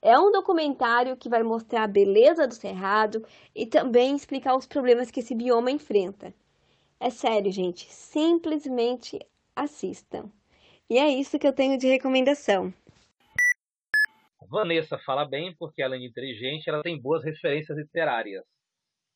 [0.00, 5.10] É um documentário que vai mostrar a beleza do cerrado e também explicar os problemas
[5.10, 6.34] que esse bioma enfrenta.
[6.98, 9.20] É sério, gente, simplesmente
[9.54, 10.30] assistam.
[10.90, 12.74] E é isso que eu tenho de recomendação.
[14.52, 18.44] Vanessa fala bem porque, além de inteligente, ela tem boas referências literárias.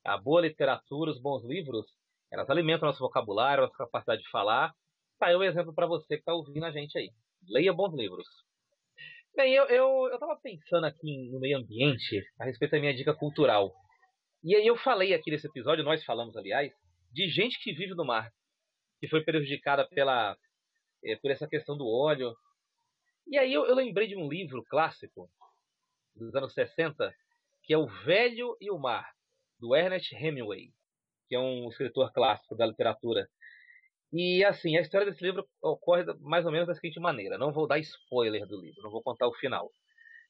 [0.03, 1.85] A boa literatura, os bons livros,
[2.33, 4.73] elas alimentam nosso vocabulário, nossa capacidade de falar.
[5.19, 7.11] Tá aí um exemplo para você que está ouvindo a gente aí.
[7.51, 8.27] Leia bons livros.
[9.37, 13.13] Bem, eu, eu, eu tava pensando aqui no meio ambiente a respeito da minha dica
[13.13, 13.75] cultural.
[14.43, 16.73] E aí eu falei aqui nesse episódio, nós falamos, aliás,
[17.13, 18.33] de gente que vive no mar,
[18.99, 20.35] que foi prejudicada pela,
[21.05, 22.35] eh, por essa questão do óleo,
[23.27, 25.31] e aí eu, eu lembrei de um livro clássico
[26.15, 27.15] dos anos 60,
[27.63, 29.13] que é O Velho e o Mar,
[29.59, 30.73] do Ernest Hemingway,
[31.29, 33.29] que é um escritor clássico da literatura.
[34.13, 37.37] E assim, a história desse livro ocorre mais ou menos da seguinte maneira.
[37.37, 39.71] Não vou dar spoiler do livro, não vou contar o final.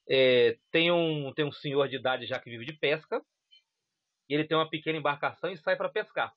[0.09, 3.21] É, tem, um, tem um senhor de idade já que vive de pesca,
[4.29, 6.33] e ele tem uma pequena embarcação e sai para pescar.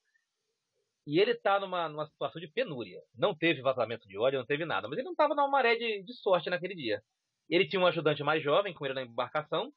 [1.10, 3.02] E ele está numa, numa situação de penúria.
[3.16, 4.86] Não teve vazamento de óleo, não teve nada.
[4.86, 7.02] Mas ele não estava numa maré de, de sorte naquele dia.
[7.48, 9.72] Ele tinha um ajudante mais jovem com ele na embarcação.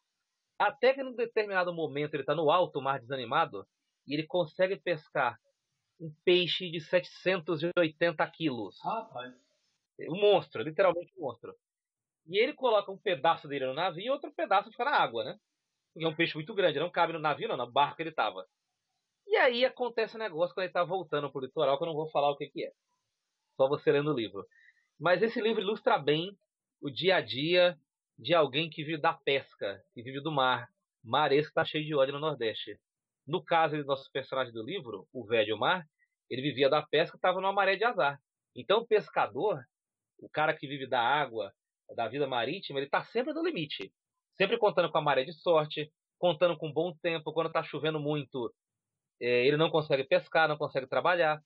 [0.60, 3.66] Até que num determinado momento ele está no alto mar desanimado
[4.06, 5.40] e ele consegue pescar
[6.00, 8.80] um peixe de 780 quilos.
[8.84, 9.34] Rapaz.
[10.02, 11.56] Um monstro, literalmente um monstro.
[12.28, 15.40] E ele coloca um pedaço dele no navio e outro pedaço fica na água, né?
[15.92, 18.48] Porque é um peixe muito grande, não cabe no navio, não, no barco ele estava.
[19.34, 22.08] E aí acontece um negócio quando ele está voltando pro litoral, que eu não vou
[22.12, 22.72] falar o que, que é.
[23.58, 24.46] Só você lendo o livro.
[25.00, 26.38] Mas esse livro ilustra bem
[26.80, 27.76] o dia a dia
[28.16, 30.70] de alguém que vive da pesca, que vive do mar.
[31.04, 32.80] Mar esse está cheio de óleo no Nordeste.
[33.26, 35.84] No caso do nosso personagem do livro, o velho mar,
[36.30, 38.22] ele vivia da pesca e estava numa maré de azar.
[38.56, 39.66] Então o pescador,
[40.20, 41.52] o cara que vive da água,
[41.96, 43.92] da vida marítima, ele está sempre no limite.
[44.38, 47.34] Sempre contando com a maré de sorte, contando com um bom tempo.
[47.34, 48.54] Quando está chovendo muito,
[49.22, 51.41] é, ele não consegue pescar, não consegue trabalhar.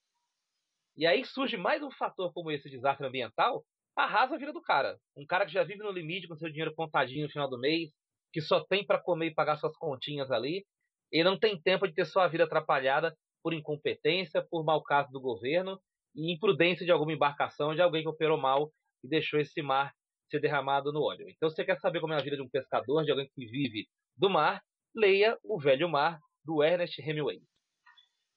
[0.96, 3.64] E aí surge mais um fator como esse desastre ambiental,
[3.96, 4.98] arrasa a vida do cara.
[5.16, 7.92] Um cara que já vive no limite com seu dinheiro contadinho no final do mês,
[8.34, 10.66] que só tem para comer e pagar suas continhas ali,
[11.12, 15.22] ele não tem tempo de ter sua vida atrapalhada por incompetência, por mau caso do
[15.22, 15.80] governo
[16.16, 18.72] e imprudência de alguma embarcação, de alguém que operou mal
[19.04, 19.94] e deixou esse mar
[20.30, 21.30] ser derramado no óleo.
[21.30, 23.88] Então, você quer saber como é a vida de um pescador, de alguém que vive
[24.18, 24.62] do mar,
[24.94, 27.40] leia O Velho Mar, do Ernest Hemingway.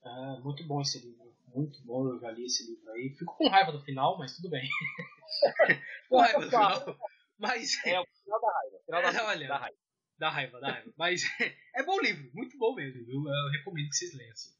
[0.04, 1.30] É, muito bom esse livro.
[1.54, 3.10] Muito bom, eu já li esse livro aí.
[3.18, 4.68] Fico com raiva do final, mas tudo bem.
[6.08, 6.98] com raiva do final.
[7.38, 7.84] Mas.
[7.84, 8.78] É o final da raiva.
[8.84, 9.76] Final da, é, olha, da raiva.
[10.18, 10.92] Da raiva, da raiva.
[10.96, 11.22] Mas
[11.74, 13.00] é bom livro, muito bom mesmo.
[13.00, 14.32] Eu, eu recomendo que vocês leiam.
[14.32, 14.50] Assim.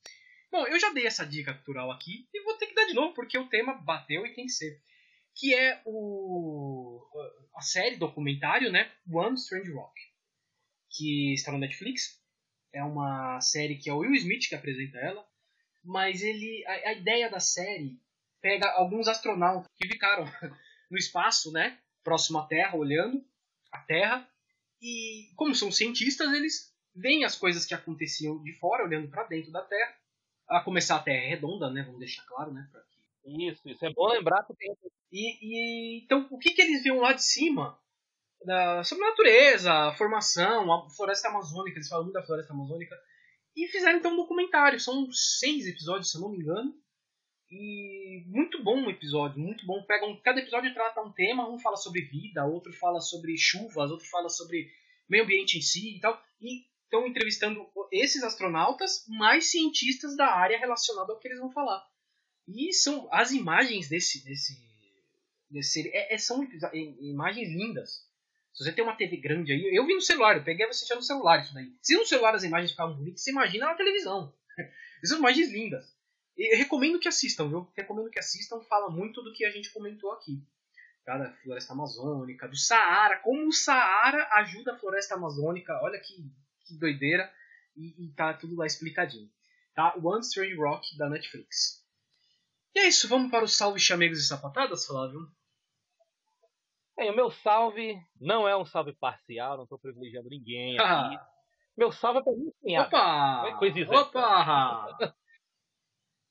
[0.51, 3.14] Bom, eu já dei essa dica cultural aqui e vou ter que dar de novo,
[3.14, 4.82] porque o tema bateu e tem que ser.
[5.36, 7.07] que é o
[7.55, 8.91] a série documentário, né?
[9.12, 10.01] One Strange Rock,
[10.91, 12.18] que está no Netflix.
[12.72, 15.26] É uma série que é o Will Smith que apresenta ela,
[15.85, 17.99] mas ele a, a ideia da série
[18.41, 20.24] pega alguns astronautas que ficaram
[20.91, 21.78] no espaço, né?
[22.03, 23.24] Próximo à Terra, olhando
[23.72, 24.28] a Terra.
[24.81, 29.53] E como são cientistas, eles veem as coisas que aconteciam de fora, olhando para dentro
[29.53, 29.95] da Terra.
[30.49, 31.83] A começar a Terra é redonda, né?
[31.83, 32.66] Vamos deixar claro, né?
[32.72, 32.83] Pra.
[33.24, 34.74] Isso, isso é bom lembrar que tem.
[35.12, 37.78] E, e então, o que, que eles viam lá de cima?
[38.45, 42.97] Da, sobre a natureza, a formação, a floresta amazônica, eles falam muito da floresta amazônica.
[43.57, 44.78] E fizeram então um documentário.
[44.80, 46.74] São seis episódios, se eu não me engano.
[47.51, 49.82] E muito bom episódio, muito bom.
[49.84, 54.07] Pegam, cada episódio trata um tema, um fala sobre vida, outro fala sobre chuvas, outro
[54.07, 54.70] fala sobre
[55.09, 56.22] meio ambiente em si e tal.
[56.40, 61.84] E estão entrevistando esses astronautas, mais cientistas da área relacionada ao que eles vão falar.
[62.48, 64.57] E são as imagens desse desse,
[65.51, 66.46] desse é, é, são
[67.01, 68.09] imagens lindas.
[68.53, 71.03] Se você tem uma TV grande aí, eu vi no celular, eu peguei você no
[71.03, 71.72] celular isso daí.
[71.80, 74.34] Se no celular as imagens ficavam bonitas, você imagina na televisão.
[75.05, 75.96] São imagens lindas.
[76.36, 77.70] Eu recomendo que assistam, viu?
[77.76, 80.42] Recomendo que assistam, fala muito do que a gente comentou aqui.
[81.05, 81.16] Tá?
[81.16, 86.14] Da floresta amazônica, do Saara, como o Saara ajuda a floresta amazônica, olha que,
[86.66, 87.30] que doideira,
[87.76, 89.30] e, e tá tudo lá explicadinho.
[89.74, 89.94] Tá?
[90.03, 91.84] One Strange Rock da Netflix.
[92.74, 95.30] E é isso, vamos para os salve chamegos e sapatadas, Flávio?
[96.97, 101.18] Bem, o meu salve não é um salve parcial, não estou privilegiando ninguém aqui.
[101.76, 102.78] meu salve é para mim, sim.
[102.78, 103.57] Opa!
[103.59, 104.97] Coisa Opa!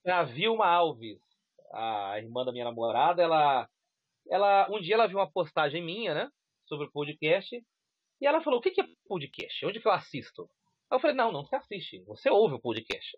[0.06, 1.20] a Vilma Alves,
[1.74, 3.68] a irmã da minha namorada, ela,
[4.30, 6.32] ela um dia ela viu uma postagem minha, né,
[6.66, 7.56] sobre o podcast,
[8.22, 9.66] e ela falou: "O que é podcast?
[9.66, 10.50] Onde que eu assisto?"
[10.90, 13.18] Aí eu falei: "Não, não você assiste, você ouve o podcast."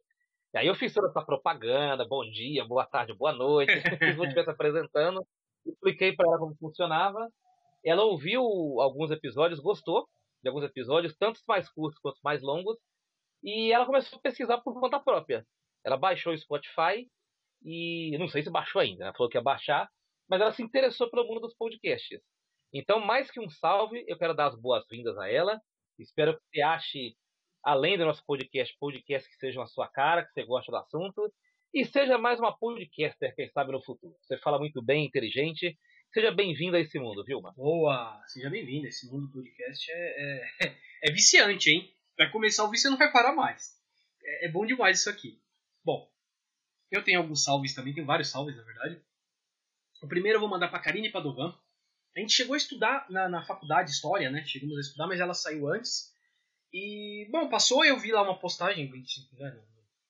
[0.54, 3.72] E aí eu fiz toda essa propaganda, bom dia, boa tarde, boa noite,
[4.18, 5.26] vou estivesse apresentando,
[5.66, 7.30] expliquei para ela como funcionava.
[7.84, 8.44] Ela ouviu
[8.80, 10.08] alguns episódios, gostou
[10.42, 12.78] de alguns episódios, tanto mais curtos quanto mais longos,
[13.44, 15.46] e ela começou a pesquisar por conta própria.
[15.84, 17.08] Ela baixou o Spotify
[17.64, 19.90] e não sei se baixou ainda, ela falou que ia baixar,
[20.28, 22.20] mas ela se interessou pelo mundo dos podcasts.
[22.74, 25.60] Então, mais que um salve, eu quero dar as boas-vindas a ela.
[26.00, 27.16] Espero que você ache,
[27.64, 31.32] além do nosso podcast, podcasts que sejam a sua cara, que você goste do assunto.
[31.74, 34.14] E seja mais uma podcaster, quem sabe, no futuro.
[34.22, 35.80] Você fala muito bem, inteligente.
[36.14, 37.54] Seja bem-vindo a esse mundo, Vilma.
[37.56, 38.22] Boa!
[38.28, 38.88] Seja bem-vindo.
[38.88, 41.90] Esse mundo do podcast é, é, é, viciante, hein?
[42.18, 43.80] Vai começar a ouvir, você não vai parar mais.
[44.22, 45.42] É, é bom demais isso aqui.
[45.82, 46.12] Bom,
[46.92, 49.02] eu tenho alguns salves também, tenho vários salves na verdade.
[50.04, 51.58] O primeiro eu vou mandar para Karine Padovan.
[52.18, 54.44] A gente chegou a estudar na, na faculdade História, né?
[54.44, 56.14] Chegamos a estudar, mas ela saiu antes.
[56.74, 59.62] E, bom, passou, eu vi lá uma postagem né,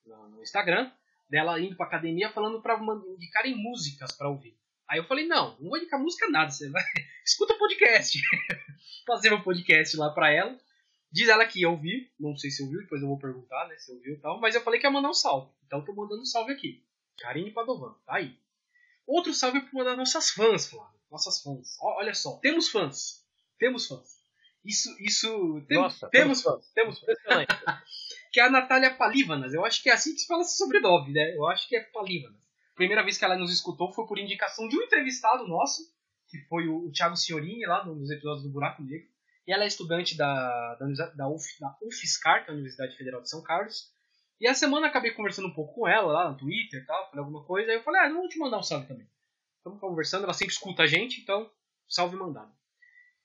[0.07, 0.91] no, no Instagram
[1.32, 2.78] dela indo pra academia falando pra
[3.08, 4.54] indicarem músicas para ouvir.
[4.88, 6.84] Aí eu falei, não, não vou indicar música nada, você vai.
[7.26, 8.20] Escuta o podcast.
[9.08, 10.60] Fazer um podcast lá pra ela.
[11.10, 13.92] Diz ela que ia ouvir, não sei se ouviu, depois eu vou perguntar, né, se
[13.92, 15.52] ouviu e tal, mas eu falei que ia mandar um salve.
[15.66, 16.86] Então eu tô mandando um salve aqui.
[17.18, 18.38] Karine Padovan, tá aí.
[19.08, 21.00] Outro salve pra uma das nossas fãs, Flávio.
[21.10, 21.78] Nossas fãs.
[21.82, 23.26] olha só, temos fãs.
[23.58, 24.21] Temos fãs.
[24.64, 25.62] Isso, isso.
[25.68, 26.72] Tem, Nossa, temos fãs.
[26.74, 27.18] Temos fãs.
[28.32, 29.53] que é a Natália Palívanas.
[29.53, 31.36] Eu acho que é assim que se fala esse sobrenome, né?
[31.36, 32.39] Eu acho que é Palívanas.
[32.76, 35.84] Primeira vez que ela nos escutou foi por indicação de um entrevistado nosso,
[36.30, 39.07] que foi o, o Thiago Senhorini, lá nos episódios do Buraco Negro.
[39.45, 43.21] E ela é estudante da, da, da, UF, da UFSCar, que é a Universidade Federal
[43.21, 43.92] de São Carlos.
[44.39, 47.20] E a semana acabei conversando um pouco com ela lá no Twitter e tal, falei
[47.20, 47.70] alguma coisa.
[47.70, 49.08] Aí eu falei, ah, vamos te mandar um salve também.
[49.58, 51.51] Estamos conversando, ela sempre escuta a gente, então
[51.88, 52.51] salve mandado.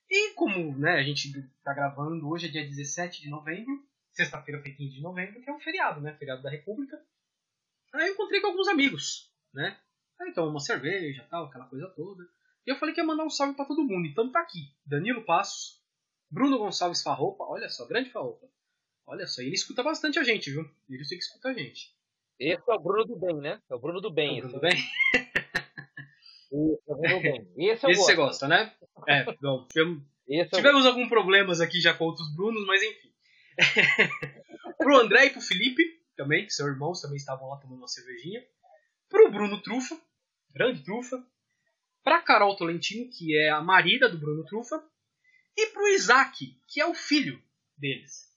[0.08, 4.72] E como né, a gente está gravando hoje, é dia 17 de novembro, sexta-feira foi
[4.72, 6.14] 15 de novembro, que é um feriado, né?
[6.14, 7.00] Feriado da República.
[7.92, 9.78] Aí eu encontrei com alguns amigos, né?
[10.20, 12.24] Aí então uma cerveja tal, aquela coisa toda.
[12.66, 14.06] E eu falei que ia mandar um salve para todo mundo.
[14.06, 14.74] Então tá aqui.
[14.84, 15.80] Danilo Passos,
[16.30, 18.46] Bruno Gonçalves Farroupa, olha só, grande Farroupa.
[19.06, 20.68] Olha só, ele escuta bastante a gente, viu?
[20.88, 21.94] Ele sei que escuta a gente.
[22.38, 23.62] Esse é o Bruno do Bem, né?
[23.70, 24.40] É o Bruno do Bem.
[24.40, 24.76] É o Bruno do Bem?
[27.56, 27.86] Esse.
[27.90, 28.72] Esse, você gosta, né?
[29.08, 29.66] É, bom,
[30.48, 30.90] tivemos eu...
[30.90, 33.12] alguns problemas aqui já com outros Brunos, mas enfim.
[34.78, 35.82] pro André e pro Felipe,
[36.16, 38.44] também, que são irmãos, também estavam lá tomando uma cervejinha.
[39.08, 40.00] Pro Bruno Trufa,
[40.50, 41.24] grande Trufa.
[42.02, 44.82] Pra Carol Tolentino, que é a marida do Bruno Trufa
[45.56, 47.42] e pro Isaac, que é o filho
[47.76, 48.32] deles.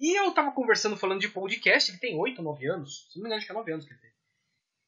[0.00, 3.24] E eu tava conversando falando de podcast, ele tem 8 ou 9 anos, se não
[3.24, 4.11] me engano, acho que é 9 anos que ele tem.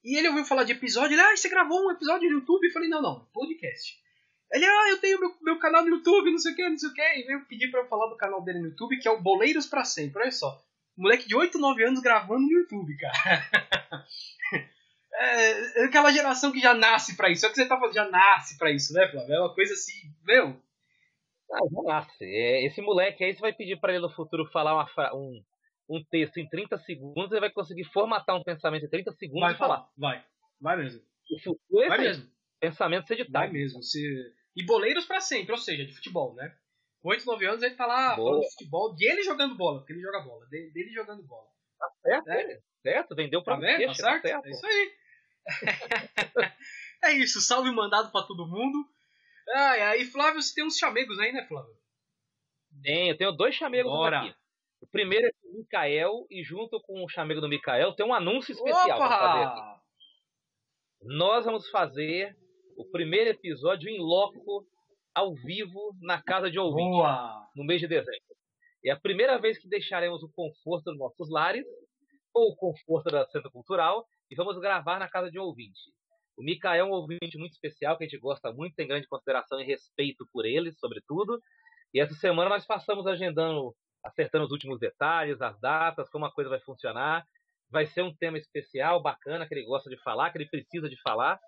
[0.04, 2.66] E ele ouviu falar de episódio, ele, ah, você gravou um episódio no YouTube?
[2.66, 3.98] Eu falei, não, não, podcast.
[4.52, 6.90] Ele, ah, eu tenho meu, meu canal no YouTube, não sei o que, não sei
[6.90, 7.00] o que.
[7.00, 9.66] E veio pedir pra eu falar do canal dele no YouTube, que é o Boleiros
[9.66, 10.22] pra Sempre.
[10.22, 10.62] Olha só,
[10.96, 13.42] moleque de 8, 9 anos gravando no YouTube, cara.
[15.16, 17.46] É, aquela geração que já nasce pra isso.
[17.46, 19.32] É o que você tá falando, já nasce pra isso, né, Flávio?
[19.32, 19.92] É uma coisa assim,
[20.24, 20.60] meu.
[21.52, 22.24] Ah, já nasce.
[22.24, 25.40] É, esse moleque aí, você vai pedir pra ele no futuro falar uma, um,
[25.88, 29.54] um texto em 30 segundos, ele vai conseguir formatar um pensamento em 30 segundos Vai
[29.54, 29.88] e falar.
[29.96, 30.24] vai.
[30.60, 31.02] Vai mesmo.
[31.30, 32.30] O futuro é Vai mesmo.
[32.60, 33.82] Pensamento ser Vai mesmo.
[33.82, 34.00] Você...
[34.56, 36.56] E boleiros pra sempre, ou seja, de futebol, né?
[37.02, 40.00] 8, 9 anos ele tá lá falando de futebol, de ele jogando bola, porque ele
[40.00, 41.48] joga bola, de- dele jogando bola.
[42.02, 42.60] Certo, É.
[42.82, 43.72] certo, vendeu pra Tá vendo?
[43.72, 44.22] Tá peixe, certo?
[44.22, 44.46] certo.
[44.46, 44.92] É isso aí.
[47.04, 48.88] é isso, salve mandado pra todo mundo.
[49.50, 51.74] Ah, e Flávio, você tem uns chamegos aí, né, Flávio?
[52.82, 54.20] Tem, eu tenho dois chamegos Bora.
[54.20, 54.34] aqui.
[54.80, 58.98] O primeiro é Mikael, e junto com o chamego do Mikael tem um anúncio especial
[58.98, 59.80] pra fazer aqui.
[61.02, 62.36] Nós vamos fazer
[62.76, 64.66] o primeiro episódio em loco,
[65.14, 67.48] ao vivo, na casa de ouvinte, Boa!
[67.54, 68.34] no mês de dezembro.
[68.84, 71.64] É a primeira vez que deixaremos o conforto dos nossos lares,
[72.34, 75.78] ou o conforto da Centro Cultural, e vamos gravar na casa de ouvinte.
[76.36, 79.60] O Mikael é um ouvinte muito especial, que a gente gosta muito, tem grande consideração
[79.60, 81.40] e respeito por ele, sobretudo.
[81.92, 83.72] E essa semana nós passamos agendando,
[84.04, 87.24] acertando os últimos detalhes, as datas, como a coisa vai funcionar.
[87.70, 91.00] Vai ser um tema especial, bacana, que ele gosta de falar, que ele precisa de
[91.00, 91.40] falar.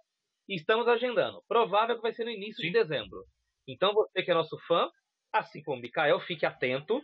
[0.49, 1.43] E estamos agendando.
[1.47, 3.25] Provável que vai ser no início de dezembro.
[3.69, 4.89] Então você que é nosso fã,
[5.33, 7.03] assim como o Mikael, fique atento,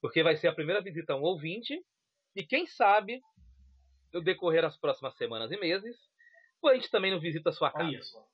[0.00, 1.78] porque vai ser a primeira visita a um ouvinte.
[2.34, 3.20] E quem sabe,
[4.12, 5.96] no decorrer das próximas semanas e meses,
[6.64, 7.84] a gente também não visita a sua casa.
[7.84, 8.26] Olha só.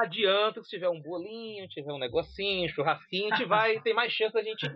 [0.00, 3.94] Adianta que se tiver um bolinho, tiver um negocinho, um churrasquinho, a gente vai, tem
[3.94, 4.66] mais chance da gente.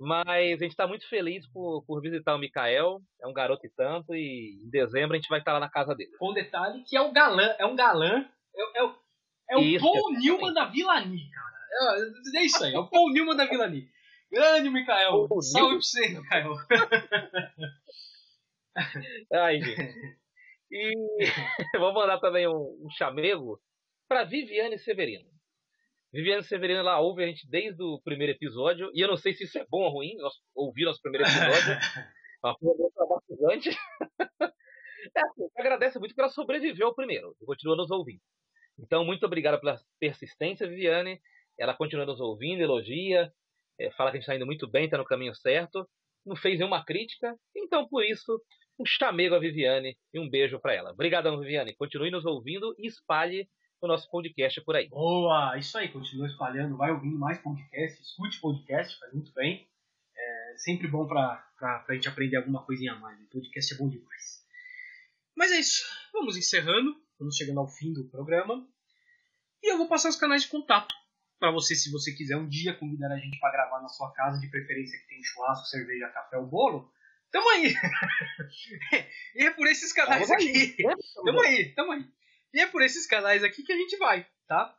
[0.00, 3.70] Mas a gente está muito feliz por, por visitar o Mikael, é um garoto e
[3.70, 6.16] tanto, e em dezembro a gente vai estar lá na casa dele.
[6.18, 8.94] Com detalhe que é o galã, é um galã, é, é o,
[9.50, 10.12] é o Isso, Paul.
[10.14, 11.50] Newman da Vilani, cara.
[12.34, 13.86] É, é isso aí, é o Paul Newman da Vilani.
[14.32, 15.28] Grande, Mikael.
[15.28, 15.78] Paul Salve Newman?
[15.78, 16.54] pra você, Mikael.
[19.44, 20.20] Ai, gente.
[20.70, 20.92] E
[21.78, 23.60] vou mandar também um, um chamego
[24.08, 25.28] para Viviane Severino.
[26.12, 29.44] Viviane Severino, ela ouve a gente desde o primeiro episódio, e eu não sei se
[29.44, 31.78] isso é bom ou ruim, nós ouvir nosso primeiro episódio.
[32.42, 33.70] Uma coisa traumatizante.
[35.16, 38.20] É assim, agradece muito porque ela sobreviveu ao primeiro e continua nos ouvindo.
[38.78, 41.18] Então, muito obrigado pela persistência, Viviane.
[41.58, 43.32] Ela continua nos ouvindo, elogia,
[43.78, 45.88] é, fala que a gente está indo muito bem, está no caminho certo.
[46.24, 47.34] Não fez nenhuma crítica.
[47.56, 48.38] Então, por isso,
[48.78, 50.92] um chamego a Viviane e um beijo para ela.
[50.92, 51.74] Obrigadão, Viviane.
[51.74, 53.48] Continue nos ouvindo e espalhe
[53.80, 54.88] o nosso podcast por aí.
[54.88, 59.66] Boa, isso aí, continua espalhando, vai ouvindo mais podcast, escute podcast, faz muito bem.
[60.16, 63.18] É sempre bom pra, pra gente aprender alguma coisinha a mais.
[63.20, 64.44] O podcast é bom demais.
[65.34, 65.82] Mas é isso,
[66.12, 68.66] vamos encerrando, vamos chegando ao fim do programa.
[69.62, 70.94] E eu vou passar os canais de contato
[71.38, 74.38] para você, se você quiser um dia convidar a gente para gravar na sua casa,
[74.38, 76.92] de preferência que tem churrasco, cerveja, café ou bolo.
[77.32, 77.72] Tamo aí!
[79.36, 80.82] e é por esses canais Tamo aí, aqui.
[80.84, 80.94] né?
[81.24, 82.04] Tamo aí, tamo aí.
[82.52, 84.76] E é por esses canais aqui que a gente vai, tá?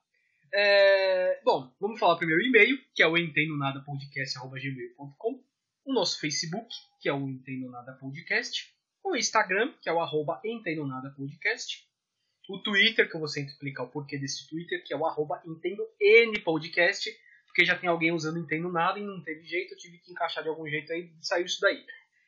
[0.53, 5.43] É, Bom, vamos falar primeiro o e-mail, que é o entendonadapodcast.gmail.com
[5.85, 6.68] o nosso Facebook,
[6.99, 8.73] que é o Entendo Nada Podcast,
[9.03, 11.88] o Instagram, que é o arroba Entendo Nada Podcast,
[12.49, 15.41] o Twitter, que eu vou sempre explicar o porquê desse Twitter, que é o arroba
[15.45, 17.10] Entendo N Podcast,
[17.45, 20.43] porque já tem alguém usando Entendo Nada e não teve jeito, eu tive que encaixar
[20.43, 21.84] de algum jeito aí e saiu isso daí.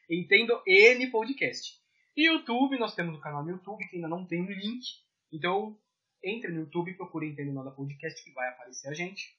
[0.09, 1.79] Entendo N Podcast.
[2.15, 4.85] E YouTube, nós temos o canal no YouTube, que ainda não tem um link,
[5.33, 5.77] então
[6.23, 9.35] entre no YouTube e procure Entendo Nada Podcast, que vai aparecer a gente.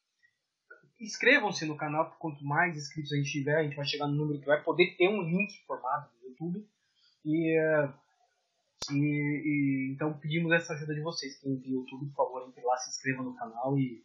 [1.00, 4.14] Inscrevam-se no canal, porque quanto mais inscritos a gente tiver, a gente vai chegar no
[4.14, 6.68] número que vai poder ter um link formado no YouTube.
[7.24, 7.92] E, eh,
[8.92, 8.94] e-
[9.44, 11.38] e- então pedimos essa ajuda de vocês.
[11.40, 14.04] Quem tem YouTube, por favor, entre lá, se inscreva no canal e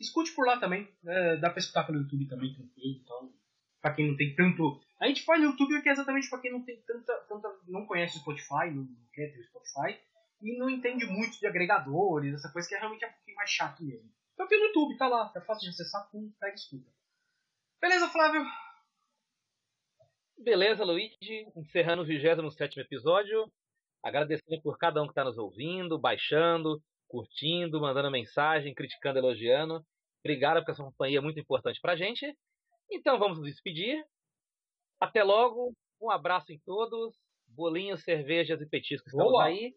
[0.00, 0.88] escute por lá também.
[1.02, 1.36] né?
[1.36, 3.00] dá pra escutar pelo YouTube também, tranquilo.
[3.02, 3.32] Então,
[3.80, 4.80] pra quem não tem tanto.
[5.00, 7.12] A gente faz no YouTube que é exatamente pra quem não tem tanta.
[7.28, 9.98] tanta não conhece o Spotify, não quer ter o Spotify,
[10.40, 13.50] e não entende muito de agregadores, essa coisa que é realmente é um pouquinho mais
[13.50, 14.10] chato mesmo.
[14.34, 16.90] Então tem no YouTube, tá lá, é fácil de acessar, pum, pega e escuta.
[17.80, 18.44] Beleza, Flávio?
[20.38, 21.46] Beleza, Luigi.
[21.56, 23.50] Encerrando o 27 episódio.
[24.02, 29.84] Agradecendo por cada um que está nos ouvindo, baixando, curtindo, mandando mensagem, criticando, elogiando.
[30.20, 32.32] Obrigado por essa companhia é muito importante pra gente.
[32.90, 34.04] Então vamos nos despedir.
[35.00, 35.72] Até logo.
[36.00, 37.16] Um abraço em todos.
[37.48, 39.44] Bolinhos, cervejas e petiscos Boa.
[39.44, 39.74] aí.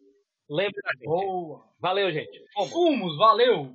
[0.48, 1.04] Lembre da gente.
[1.04, 1.64] Boa!
[1.80, 2.44] Valeu, gente.
[2.52, 2.70] Fomos.
[2.70, 3.74] Fumos, valeu!